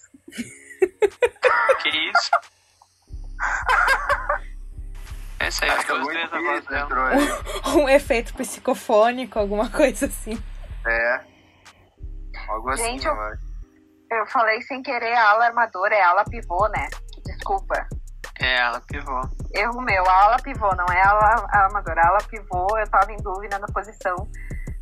que 1.82 1.89
isso? 1.89 2.32
Essa 5.39 5.65
aí 5.65 5.84
que 5.84 5.91
é 5.91 5.97
muito 5.97 6.36
a 6.36 6.41
voz 6.41 6.65
dela. 6.65 6.89
um 7.75 7.89
efeito 7.89 8.34
psicofônico, 8.36 9.39
alguma 9.39 9.69
coisa 9.69 10.06
assim. 10.06 10.41
É. 10.86 11.21
Algo 12.49 12.69
assim, 12.69 12.84
Gente, 12.84 13.08
eu, 13.08 13.15
eu 14.12 14.25
falei 14.27 14.62
sem 14.62 14.82
querer 14.84 15.13
a 15.13 15.30
ala 15.30 15.45
armadora, 15.45 15.95
é 15.95 16.01
ala 16.01 16.23
pivô, 16.25 16.67
né? 16.69 16.88
Desculpa. 17.25 17.88
É, 18.39 18.62
ala 18.62 18.82
pivô. 18.82 19.21
Erro 19.54 19.82
meu, 19.82 20.08
a 20.10 20.23
ala 20.23 20.38
pivô, 20.38 20.75
não 20.75 20.86
é 20.86 21.01
ala 21.01 21.47
armadora. 21.51 22.01
A 22.01 22.08
ala 22.10 22.23
pivô, 22.30 22.77
eu 22.77 22.89
tava 22.89 23.12
em 23.12 23.17
dúvida 23.17 23.58
na 23.58 23.67
posição. 23.67 24.30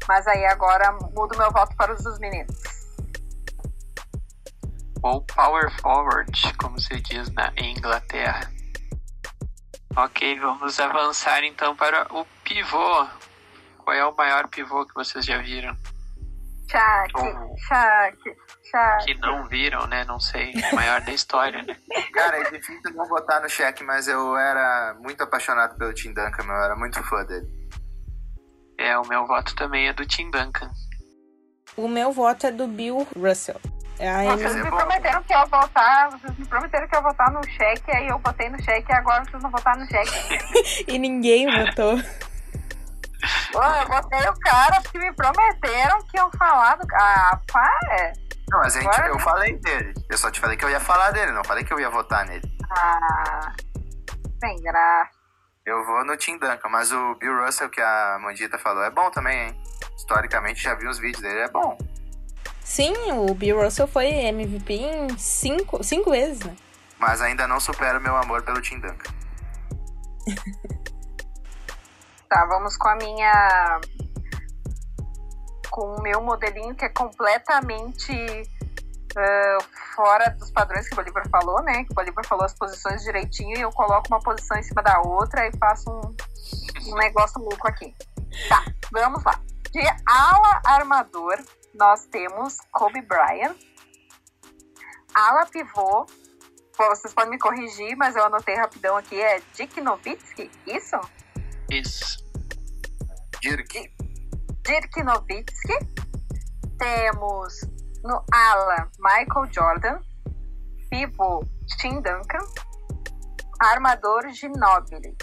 Mas 0.07 0.27
aí 0.27 0.45
agora 0.45 0.91
mudo 1.13 1.37
meu 1.37 1.51
voto 1.51 1.75
para 1.75 1.93
os 1.93 2.03
dos 2.03 2.17
meninos 2.19 2.78
ou 5.01 5.21
power 5.21 5.71
forward, 5.81 6.31
como 6.57 6.79
se 6.79 6.99
diz 7.01 7.31
na 7.31 7.51
Inglaterra. 7.57 8.51
Ok, 9.95 10.39
vamos 10.39 10.79
avançar 10.79 11.43
então 11.43 11.75
para 11.75 12.07
o 12.13 12.25
pivô. 12.43 13.07
Qual 13.77 13.95
é 13.95 14.05
o 14.05 14.15
maior 14.15 14.47
pivô 14.47 14.85
que 14.85 14.93
vocês 14.93 15.25
já 15.25 15.39
viram? 15.39 15.75
Shaq, 16.69 17.11
Ou... 17.15 17.57
Shaq, 17.57 18.17
Shaq. 18.69 19.05
Que 19.05 19.15
não 19.15 19.47
viram, 19.47 19.87
né? 19.87 20.05
Não 20.05 20.19
sei. 20.19 20.53
O 20.71 20.75
maior 20.75 21.01
da 21.01 21.11
história, 21.11 21.63
né? 21.63 21.75
Cara, 22.13 22.37
é 22.37 22.51
difícil 22.51 22.93
não 22.93 23.07
votar 23.07 23.41
no 23.41 23.49
Shaq, 23.49 23.83
mas 23.83 24.07
eu 24.07 24.37
era 24.37 24.95
muito 24.99 25.23
apaixonado 25.23 25.75
pelo 25.77 25.93
Tim 25.93 26.13
Duncan, 26.13 26.43
eu 26.43 26.63
era 26.63 26.75
muito 26.75 27.01
fã 27.03 27.25
dele. 27.25 27.47
É, 28.77 28.97
o 28.97 29.07
meu 29.07 29.25
voto 29.25 29.55
também 29.55 29.87
é 29.87 29.93
do 29.93 30.05
Tim 30.05 30.29
Duncan. 30.29 30.69
O 31.75 31.87
meu 31.87 32.11
voto 32.11 32.45
é 32.45 32.51
do 32.51 32.67
Bill 32.67 33.07
Russell. 33.17 33.59
Aí 33.99 34.27
vocês 34.29 34.55
me 34.55 34.69
prometeram 34.69 35.21
que 35.23 35.33
eu 35.33 35.45
votar, 35.47 36.09
vocês 36.11 36.37
me 36.37 36.45
prometeram 36.45 36.87
que 36.87 36.95
eu 36.95 37.01
votar 37.01 37.31
no 37.31 37.43
cheque, 37.43 37.91
aí 37.91 38.07
eu 38.07 38.17
votei 38.19 38.49
no 38.49 38.61
cheque 38.63 38.89
e 38.89 38.95
agora 38.95 39.25
vocês 39.25 39.43
não 39.43 39.51
votaram 39.51 39.81
no 39.81 39.87
cheque. 39.87 40.85
e 40.87 40.97
ninguém 40.97 41.45
votou. 41.45 41.97
Pô, 43.51 43.61
eu 43.61 43.87
votei 43.87 44.29
o 44.29 44.39
cara 44.39 44.81
porque 44.81 44.99
me 44.99 45.13
prometeram 45.13 46.01
que 46.03 46.17
iam 46.17 46.31
falar 46.31 46.77
do. 46.77 46.87
Ah, 46.95 47.39
para! 47.51 48.13
Não, 48.49 48.59
mas 48.59 48.77
a 48.77 48.81
gente, 48.81 48.99
eu 49.07 49.19
falei 49.19 49.57
dele. 49.57 49.93
Eu 50.09 50.17
só 50.17 50.31
te 50.31 50.39
falei 50.39 50.55
que 50.55 50.63
eu 50.63 50.69
ia 50.69 50.79
falar 50.79 51.11
dele, 51.11 51.33
não 51.33 51.43
falei 51.43 51.63
que 51.63 51.73
eu 51.73 51.79
ia 51.79 51.89
votar 51.89 52.25
nele. 52.25 52.49
Ah, 52.71 53.51
sem 54.39 54.61
graça. 54.61 55.19
Eu 55.65 55.85
vou 55.85 56.05
no 56.05 56.15
Tim 56.17 56.39
Duncan, 56.39 56.69
mas 56.69 56.91
o 56.91 57.15
Bill 57.15 57.45
Russell 57.45 57.69
que 57.69 57.81
a 57.81 58.17
Mandita 58.19 58.57
falou 58.57 58.83
é 58.83 58.89
bom 58.89 59.11
também, 59.11 59.47
hein? 59.47 59.63
Historicamente 59.97 60.63
já 60.63 60.73
vi 60.73 60.87
os 60.87 60.97
vídeos 60.97 61.21
dele, 61.21 61.41
é 61.41 61.49
bom. 61.49 61.77
Sim, 62.69 62.93
o 63.13 63.33
Bill 63.33 63.63
Russell 63.63 63.87
foi 63.87 64.05
MVP 64.05 64.75
em 64.75 65.17
cinco, 65.17 65.83
cinco 65.83 66.11
vezes, 66.11 66.45
né? 66.45 66.55
Mas 66.99 67.19
ainda 67.19 67.47
não 67.47 67.59
supera 67.59 67.97
o 67.97 68.01
meu 68.01 68.15
amor 68.15 68.43
pelo 68.43 68.61
Tim 68.61 68.79
Duncan. 68.79 69.11
tá, 72.29 72.45
vamos 72.45 72.77
com 72.77 72.87
a 72.87 72.95
minha. 72.97 73.81
Com 75.71 75.95
o 75.95 76.01
meu 76.03 76.21
modelinho 76.21 76.75
que 76.75 76.85
é 76.85 76.89
completamente 76.89 78.13
uh, 78.13 79.63
fora 79.95 80.29
dos 80.37 80.51
padrões 80.51 80.87
que 80.87 80.93
o 80.93 80.97
Bolívar 80.97 81.27
falou, 81.27 81.63
né? 81.63 81.83
Que 81.85 81.91
o 81.91 81.95
Bolívar 81.95 82.23
falou 82.23 82.45
as 82.45 82.53
posições 82.53 83.01
direitinho 83.01 83.57
e 83.57 83.61
eu 83.61 83.71
coloco 83.71 84.09
uma 84.09 84.19
posição 84.19 84.59
em 84.59 84.63
cima 84.63 84.83
da 84.83 85.01
outra 85.01 85.47
e 85.47 85.57
faço 85.57 85.89
um, 85.89 86.91
um 86.91 86.95
negócio 86.97 87.41
louco 87.41 87.67
aqui. 87.67 87.95
Tá, 88.47 88.63
vamos 88.91 89.23
lá. 89.23 89.41
De 89.71 89.81
ala 90.05 90.61
armador, 90.65 91.39
nós 91.73 92.05
temos 92.07 92.57
Kobe 92.71 93.01
Bryant. 93.01 93.55
Ala 95.13 95.45
pivô, 95.47 96.05
vocês 96.77 97.13
podem 97.13 97.31
me 97.31 97.39
corrigir, 97.39 97.95
mas 97.97 98.15
eu 98.15 98.23
anotei 98.23 98.55
rapidão 98.55 98.95
aqui, 98.95 99.19
é 99.19 99.41
Dick 99.53 99.81
Nowitzki, 99.81 100.49
isso? 100.65 100.95
Isso. 101.69 102.23
Dirk. 103.41 103.93
Dirk 104.63 105.03
Nowitzki. 105.03 105.73
Temos 106.77 107.53
no 108.03 108.23
ala 108.31 108.89
Michael 108.99 109.51
Jordan. 109.51 109.99
Pivô 110.89 111.43
Tim 111.79 112.01
Duncan. 112.01 112.45
Armador 113.59 114.29
Ginobili. 114.29 115.15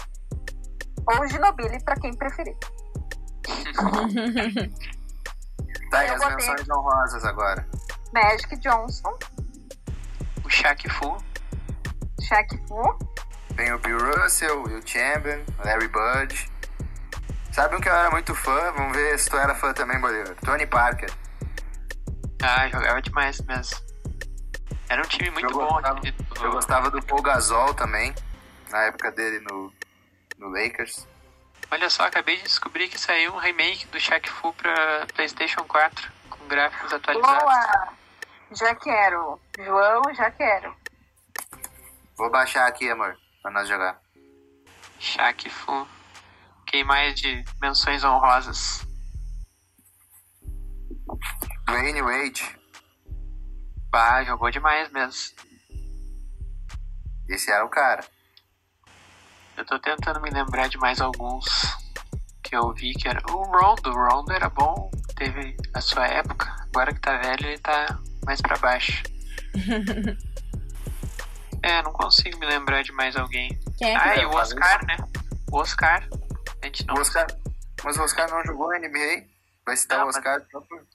Ou 1.07 1.27
Ginobili, 1.27 1.83
para 1.83 1.95
quem 1.95 2.13
preferir. 2.13 2.55
tá, 5.89 6.05
e 6.05 6.09
as 6.09 6.19
botei- 6.21 6.35
menções 6.35 6.69
honrosas 6.69 7.25
agora. 7.25 7.67
Magic 8.13 8.57
Johnson, 8.57 9.17
O 10.43 10.49
Shaq 10.49 10.89
Fu. 10.89 11.17
Shaq 12.21 12.57
Fu, 12.67 12.97
Tem 13.55 13.71
o 13.73 13.79
Bill 13.79 13.97
Russell, 13.97 14.63
Will 14.63 14.81
Chamberlain, 14.85 15.43
Larry 15.63 15.87
Bird. 15.87 16.51
Sabe 17.51 17.75
um 17.75 17.79
que 17.81 17.89
eu 17.89 17.93
era 17.95 18.11
muito 18.11 18.35
fã? 18.35 18.71
Vamos 18.73 18.95
ver 18.95 19.17
se 19.17 19.29
tu 19.29 19.35
era 19.37 19.55
fã 19.55 19.73
também, 19.73 19.99
Bolívar. 19.99 20.35
Tony 20.45 20.65
Parker. 20.67 21.09
Ah, 22.43 22.67
jogava 22.69 23.01
demais 23.01 23.41
mesmo. 23.41 23.77
Era 24.89 25.01
um 25.01 25.07
time 25.07 25.29
muito 25.31 25.47
Eu 25.47 25.51
bom. 25.53 25.67
gostava- 25.67 25.99
do- 25.99 26.43
Eu 26.45 26.51
gostava 26.51 26.91
do 26.91 27.01
Paul 27.03 27.21
Gasol 27.21 27.73
também, 27.73 28.13
na 28.69 28.83
época 28.83 29.11
dele 29.11 29.39
no, 29.39 29.73
no 30.37 30.49
Lakers. 30.49 31.07
Olha 31.69 31.89
só, 31.89 32.03
acabei 32.03 32.37
de 32.37 32.43
descobrir 32.43 32.87
que 32.87 32.97
saiu 32.97 33.33
um 33.33 33.37
remake 33.37 33.87
do 33.87 33.99
Shaq 33.99 34.29
Fu 34.29 34.53
pra 34.53 35.05
PlayStation 35.13 35.63
4 35.65 36.11
com 36.29 36.47
gráficos 36.47 36.93
atualizados. 36.93 37.43
Boa! 37.43 37.93
Já 38.51 38.73
quero. 38.75 39.41
João, 39.59 40.01
já 40.13 40.31
quero. 40.31 40.75
Vou 42.17 42.31
baixar 42.31 42.67
aqui, 42.67 42.89
amor, 42.89 43.17
pra 43.41 43.51
nós 43.51 43.67
jogar. 43.67 43.99
Shaq 44.99 45.49
Fu. 45.49 45.87
Quem 46.65 46.83
mais 46.83 47.15
de 47.15 47.43
menções 47.61 48.03
honrosas? 48.03 48.85
Dwayne 51.65 52.01
Wade. 52.01 52.57
Bah, 53.89 54.23
jogou 54.23 54.49
demais 54.49 54.89
mesmo. 54.91 55.35
Esse 57.29 57.51
era 57.51 57.65
o 57.65 57.69
cara. 57.69 58.05
Eu 59.57 59.65
tô 59.65 59.79
tentando 59.79 60.21
me 60.21 60.29
lembrar 60.29 60.67
de 60.69 60.77
mais 60.77 61.01
alguns 61.01 61.45
que 62.43 62.55
eu 62.55 62.73
vi 62.73 62.93
que 62.93 63.07
era. 63.07 63.19
O 63.31 63.43
Rondo, 63.43 63.89
o 63.89 63.93
Rondo 63.93 64.31
era 64.31 64.49
bom, 64.49 64.89
teve 65.15 65.55
a 65.73 65.81
sua 65.81 66.07
época. 66.07 66.53
Agora 66.73 66.93
que 66.93 66.99
tá 67.01 67.17
velho, 67.17 67.45
ele 67.47 67.57
tá 67.59 67.99
mais 68.25 68.41
pra 68.41 68.57
baixo. 68.57 69.03
é, 71.63 71.81
não 71.83 71.91
consigo 71.91 72.37
me 72.39 72.45
lembrar 72.45 72.83
de 72.83 72.91
mais 72.93 73.15
alguém. 73.15 73.49
Quem 73.77 73.95
é 73.95 73.99
que 73.99 74.09
Ah, 74.09 74.15
e 74.17 74.25
o? 74.25 74.29
Oscar, 74.31 74.85
né? 74.85 74.97
O 75.51 75.57
Oscar. 75.57 76.07
A 76.61 76.65
gente 76.65 76.85
não 76.85 76.95
O 76.95 76.99
Oscar, 76.99 77.27
mas 77.83 77.97
o 77.97 78.03
Oscar 78.03 78.29
não 78.29 78.43
jogou 78.45 78.69
na 78.69 78.79
NBA. 78.79 79.25
Vai 79.65 79.75
citar 79.75 79.97
Não, 79.99 80.05
o 80.05 80.07
mas- 80.07 80.17
Oscar 80.17 80.41
só 80.51 80.61
por- 80.61 80.85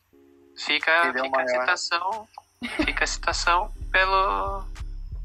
Fica, 0.56 1.10
o 1.10 1.24
fica 1.24 1.42
a 1.42 1.46
citação. 1.48 2.28
Fica 2.84 3.04
a 3.04 3.06
citação 3.06 3.72
pelo. 3.90 4.64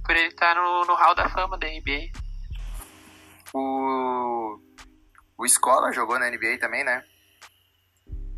Por 0.06 0.16
ele 0.16 0.30
estar 0.30 0.56
no, 0.56 0.86
no 0.86 0.96
hall 0.96 1.14
da 1.14 1.28
fama 1.30 1.58
da 1.58 1.68
NBA. 1.68 2.10
O. 3.58 4.60
O 5.38 5.46
Escola 5.46 5.92
jogou 5.92 6.20
na 6.20 6.30
NBA 6.30 6.58
também, 6.60 6.84
né? 6.84 7.04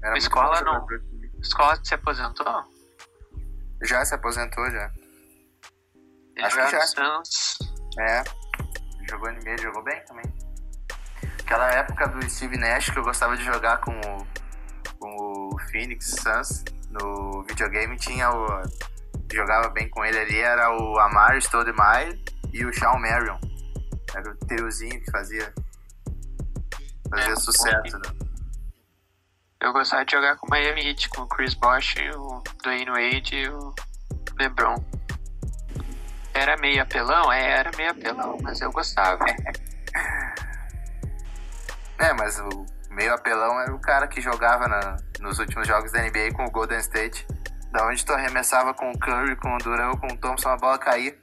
Era 0.01 0.11
O 0.11 0.11
muito 0.11 0.23
Scola 0.23 0.59
bom 0.59 0.65
não. 0.65 0.73
jogador. 0.73 1.01
Escola 1.41 1.79
se 1.83 1.93
aposentou? 1.93 2.63
Já 3.83 4.05
se 4.05 4.15
aposentou 4.15 4.69
já. 4.69 4.91
Ele 6.35 6.45
Acho 6.45 6.55
que 6.55 6.71
já. 6.71 7.21
É. 7.99 8.23
Jogou 9.09 9.31
NBA, 9.31 9.57
jogou 9.61 9.83
bem 9.83 10.03
também. 10.05 10.25
Aquela 11.39 11.71
época 11.71 12.07
do 12.09 12.29
Steve 12.29 12.57
Nash 12.57 12.89
que 12.89 12.99
eu 12.99 13.03
gostava 13.03 13.35
de 13.35 13.43
jogar 13.43 13.77
com 13.79 13.91
o, 13.91 14.27
com 14.99 15.09
o 15.09 15.59
Phoenix 15.71 16.11
Suns 16.21 16.63
no 16.89 17.43
videogame, 17.43 17.97
tinha 17.97 18.29
o. 18.31 18.45
Jogava 19.31 19.69
bem 19.69 19.89
com 19.89 20.03
ele 20.03 20.17
ali, 20.17 20.39
era 20.39 20.75
o 20.75 20.99
Amar 20.99 21.37
Stoudemire 21.37 22.21
e 22.51 22.65
o 22.65 22.73
Shawn 22.73 22.99
Marion. 22.99 23.37
Era 24.15 24.29
o 24.31 24.35
triozinho 24.37 24.99
que 25.01 25.11
fazia. 25.11 25.53
Fazia 27.09 27.33
É, 27.33 27.35
sucesso, 27.35 27.97
né? 27.99 28.27
Eu 29.61 29.73
gostava 29.73 30.05
de 30.05 30.11
jogar 30.13 30.37
com 30.37 30.47
o 30.47 30.49
Miami 30.49 30.87
Heat, 30.87 31.09
com 31.09 31.23
o 31.23 31.27
Chris 31.27 31.53
Bosh, 31.53 31.95
o 32.15 32.41
Dwayne 32.63 32.89
Wade 32.91 33.35
e 33.35 33.49
o 33.49 33.73
LeBron. 34.39 34.75
Era 36.33 36.55
meio 36.57 36.81
apelão? 36.81 37.31
É, 37.31 37.59
era 37.59 37.71
meio 37.75 37.91
apelão, 37.91 38.37
mas 38.41 38.61
eu 38.61 38.71
gostava. 38.71 39.23
É, 41.97 42.13
mas 42.13 42.39
o 42.39 42.65
meio 42.91 43.13
apelão 43.13 43.59
era 43.59 43.73
o 43.75 43.79
cara 43.81 44.07
que 44.07 44.21
jogava 44.21 44.69
na- 44.69 44.95
nos 45.19 45.37
últimos 45.37 45.67
jogos 45.67 45.91
da 45.91 45.99
NBA 46.01 46.31
com 46.33 46.45
o 46.45 46.49
Golden 46.51 46.79
State. 46.79 47.27
Da 47.71 47.85
onde 47.85 48.05
tu 48.05 48.13
arremessava 48.13 48.73
com 48.73 48.89
o 48.89 48.97
Curry, 48.97 49.35
com 49.35 49.53
o 49.53 49.57
Durant, 49.57 49.99
com 49.99 50.07
o 50.07 50.17
Thompson, 50.17 50.47
a 50.47 50.55
bola 50.57 50.77
caía. 50.79 51.13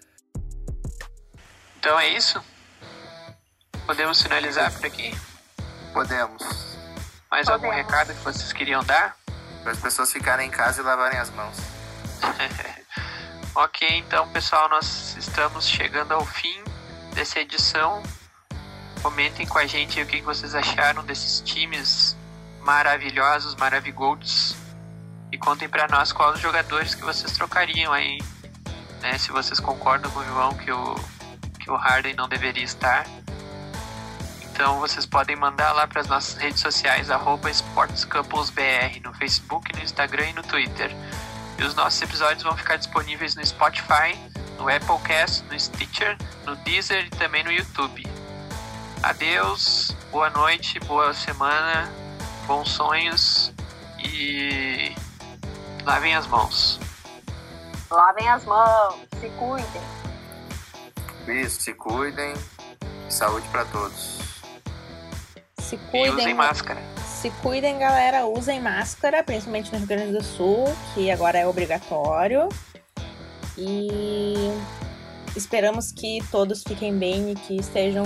Então 1.78 1.98
é 1.98 2.08
isso? 2.08 2.44
Podemos 3.86 4.20
finalizar 4.20 4.72
por 4.72 4.84
aqui? 4.84 5.16
Podemos. 5.92 6.42
Mais 7.30 7.48
algum 7.48 7.68
Podemos. 7.68 7.86
recado 7.86 8.14
que 8.14 8.24
vocês 8.24 8.52
queriam 8.52 8.82
dar? 8.84 9.16
Para 9.62 9.72
as 9.72 9.78
pessoas 9.78 10.12
ficarem 10.12 10.48
em 10.48 10.50
casa 10.50 10.80
e 10.80 10.84
lavarem 10.84 11.18
as 11.18 11.30
mãos. 11.30 11.56
Ok, 13.58 13.88
então 13.88 14.28
pessoal, 14.32 14.68
nós 14.68 15.16
estamos 15.16 15.66
chegando 15.66 16.12
ao 16.12 16.26
fim 16.26 16.62
dessa 17.14 17.40
edição. 17.40 18.02
Comentem 19.02 19.46
com 19.46 19.56
a 19.56 19.64
gente 19.64 19.98
o 19.98 20.06
que 20.06 20.20
vocês 20.20 20.54
acharam 20.54 21.02
desses 21.02 21.40
times 21.40 22.14
maravilhosos, 22.60 23.54
maravigolds. 23.54 24.54
E 25.32 25.38
contem 25.38 25.70
pra 25.70 25.88
nós 25.88 26.12
quais 26.12 26.34
os 26.34 26.40
jogadores 26.42 26.94
que 26.94 27.00
vocês 27.00 27.32
trocariam 27.32 27.94
aí. 27.94 28.18
Né? 29.00 29.16
Se 29.16 29.32
vocês 29.32 29.58
concordam 29.58 30.10
com 30.10 30.20
o 30.20 30.24
João 30.26 30.52
que 30.52 30.70
o, 30.70 30.94
que 31.58 31.70
o 31.70 31.76
Harden 31.76 32.14
não 32.14 32.28
deveria 32.28 32.64
estar. 32.64 33.06
Então 34.56 34.80
vocês 34.80 35.04
podem 35.04 35.36
mandar 35.36 35.72
lá 35.72 35.86
para 35.86 36.00
as 36.00 36.06
nossas 36.06 36.34
redes 36.34 36.62
sociais, 36.62 37.10
arroba 37.10 37.50
SportsCouplesBR, 37.50 39.00
no 39.04 39.12
Facebook, 39.12 39.70
no 39.76 39.82
Instagram 39.82 40.30
e 40.30 40.32
no 40.32 40.42
Twitter. 40.42 40.90
E 41.58 41.62
os 41.62 41.74
nossos 41.74 42.00
episódios 42.00 42.42
vão 42.42 42.56
ficar 42.56 42.76
disponíveis 42.76 43.34
no 43.34 43.44
Spotify, 43.44 44.18
no 44.56 44.66
Applecast, 44.66 45.44
no 45.50 45.60
Stitcher, 45.60 46.16
no 46.46 46.56
Deezer 46.56 47.04
e 47.04 47.10
também 47.10 47.44
no 47.44 47.52
YouTube. 47.52 48.02
Adeus, 49.02 49.94
boa 50.10 50.30
noite, 50.30 50.80
boa 50.80 51.12
semana, 51.12 51.92
bons 52.46 52.70
sonhos 52.70 53.52
e 53.98 54.96
lavem 55.84 56.16
as 56.16 56.26
mãos. 56.26 56.80
Lavem 57.90 58.26
as 58.26 58.42
mãos, 58.46 58.94
se 59.20 59.28
cuidem. 59.28 59.82
Isso, 61.44 61.60
se 61.60 61.74
cuidem. 61.74 62.32
Saúde 63.10 63.46
para 63.48 63.66
todos. 63.66 64.25
Se 65.68 65.74
E 65.92 66.00
usem 66.10 66.14
cuidem, 66.14 66.34
máscara. 66.34 66.80
se 67.04 67.30
cuidem, 67.42 67.78
galera. 67.78 68.26
Usem 68.26 68.60
máscara, 68.60 69.22
principalmente 69.24 69.72
no 69.72 69.78
Rio 69.78 69.86
Grande 69.86 70.12
do 70.12 70.22
Sul, 70.22 70.64
que 70.94 71.10
agora 71.10 71.38
é 71.38 71.46
obrigatório. 71.46 72.48
E 73.58 74.36
esperamos 75.34 75.90
que 75.92 76.18
todos 76.30 76.62
fiquem 76.62 76.96
bem 76.96 77.32
e 77.32 77.34
que 77.34 77.56
estejam 77.56 78.04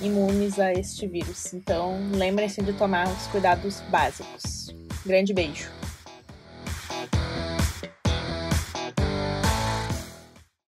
imunes 0.00 0.58
a 0.58 0.72
este 0.72 1.06
vírus. 1.06 1.52
Então, 1.52 1.98
lembrem-se 2.12 2.62
de 2.62 2.72
tomar 2.72 3.06
os 3.06 3.26
cuidados 3.28 3.80
básicos. 3.90 4.74
Grande 5.04 5.32
beijo. 5.32 5.70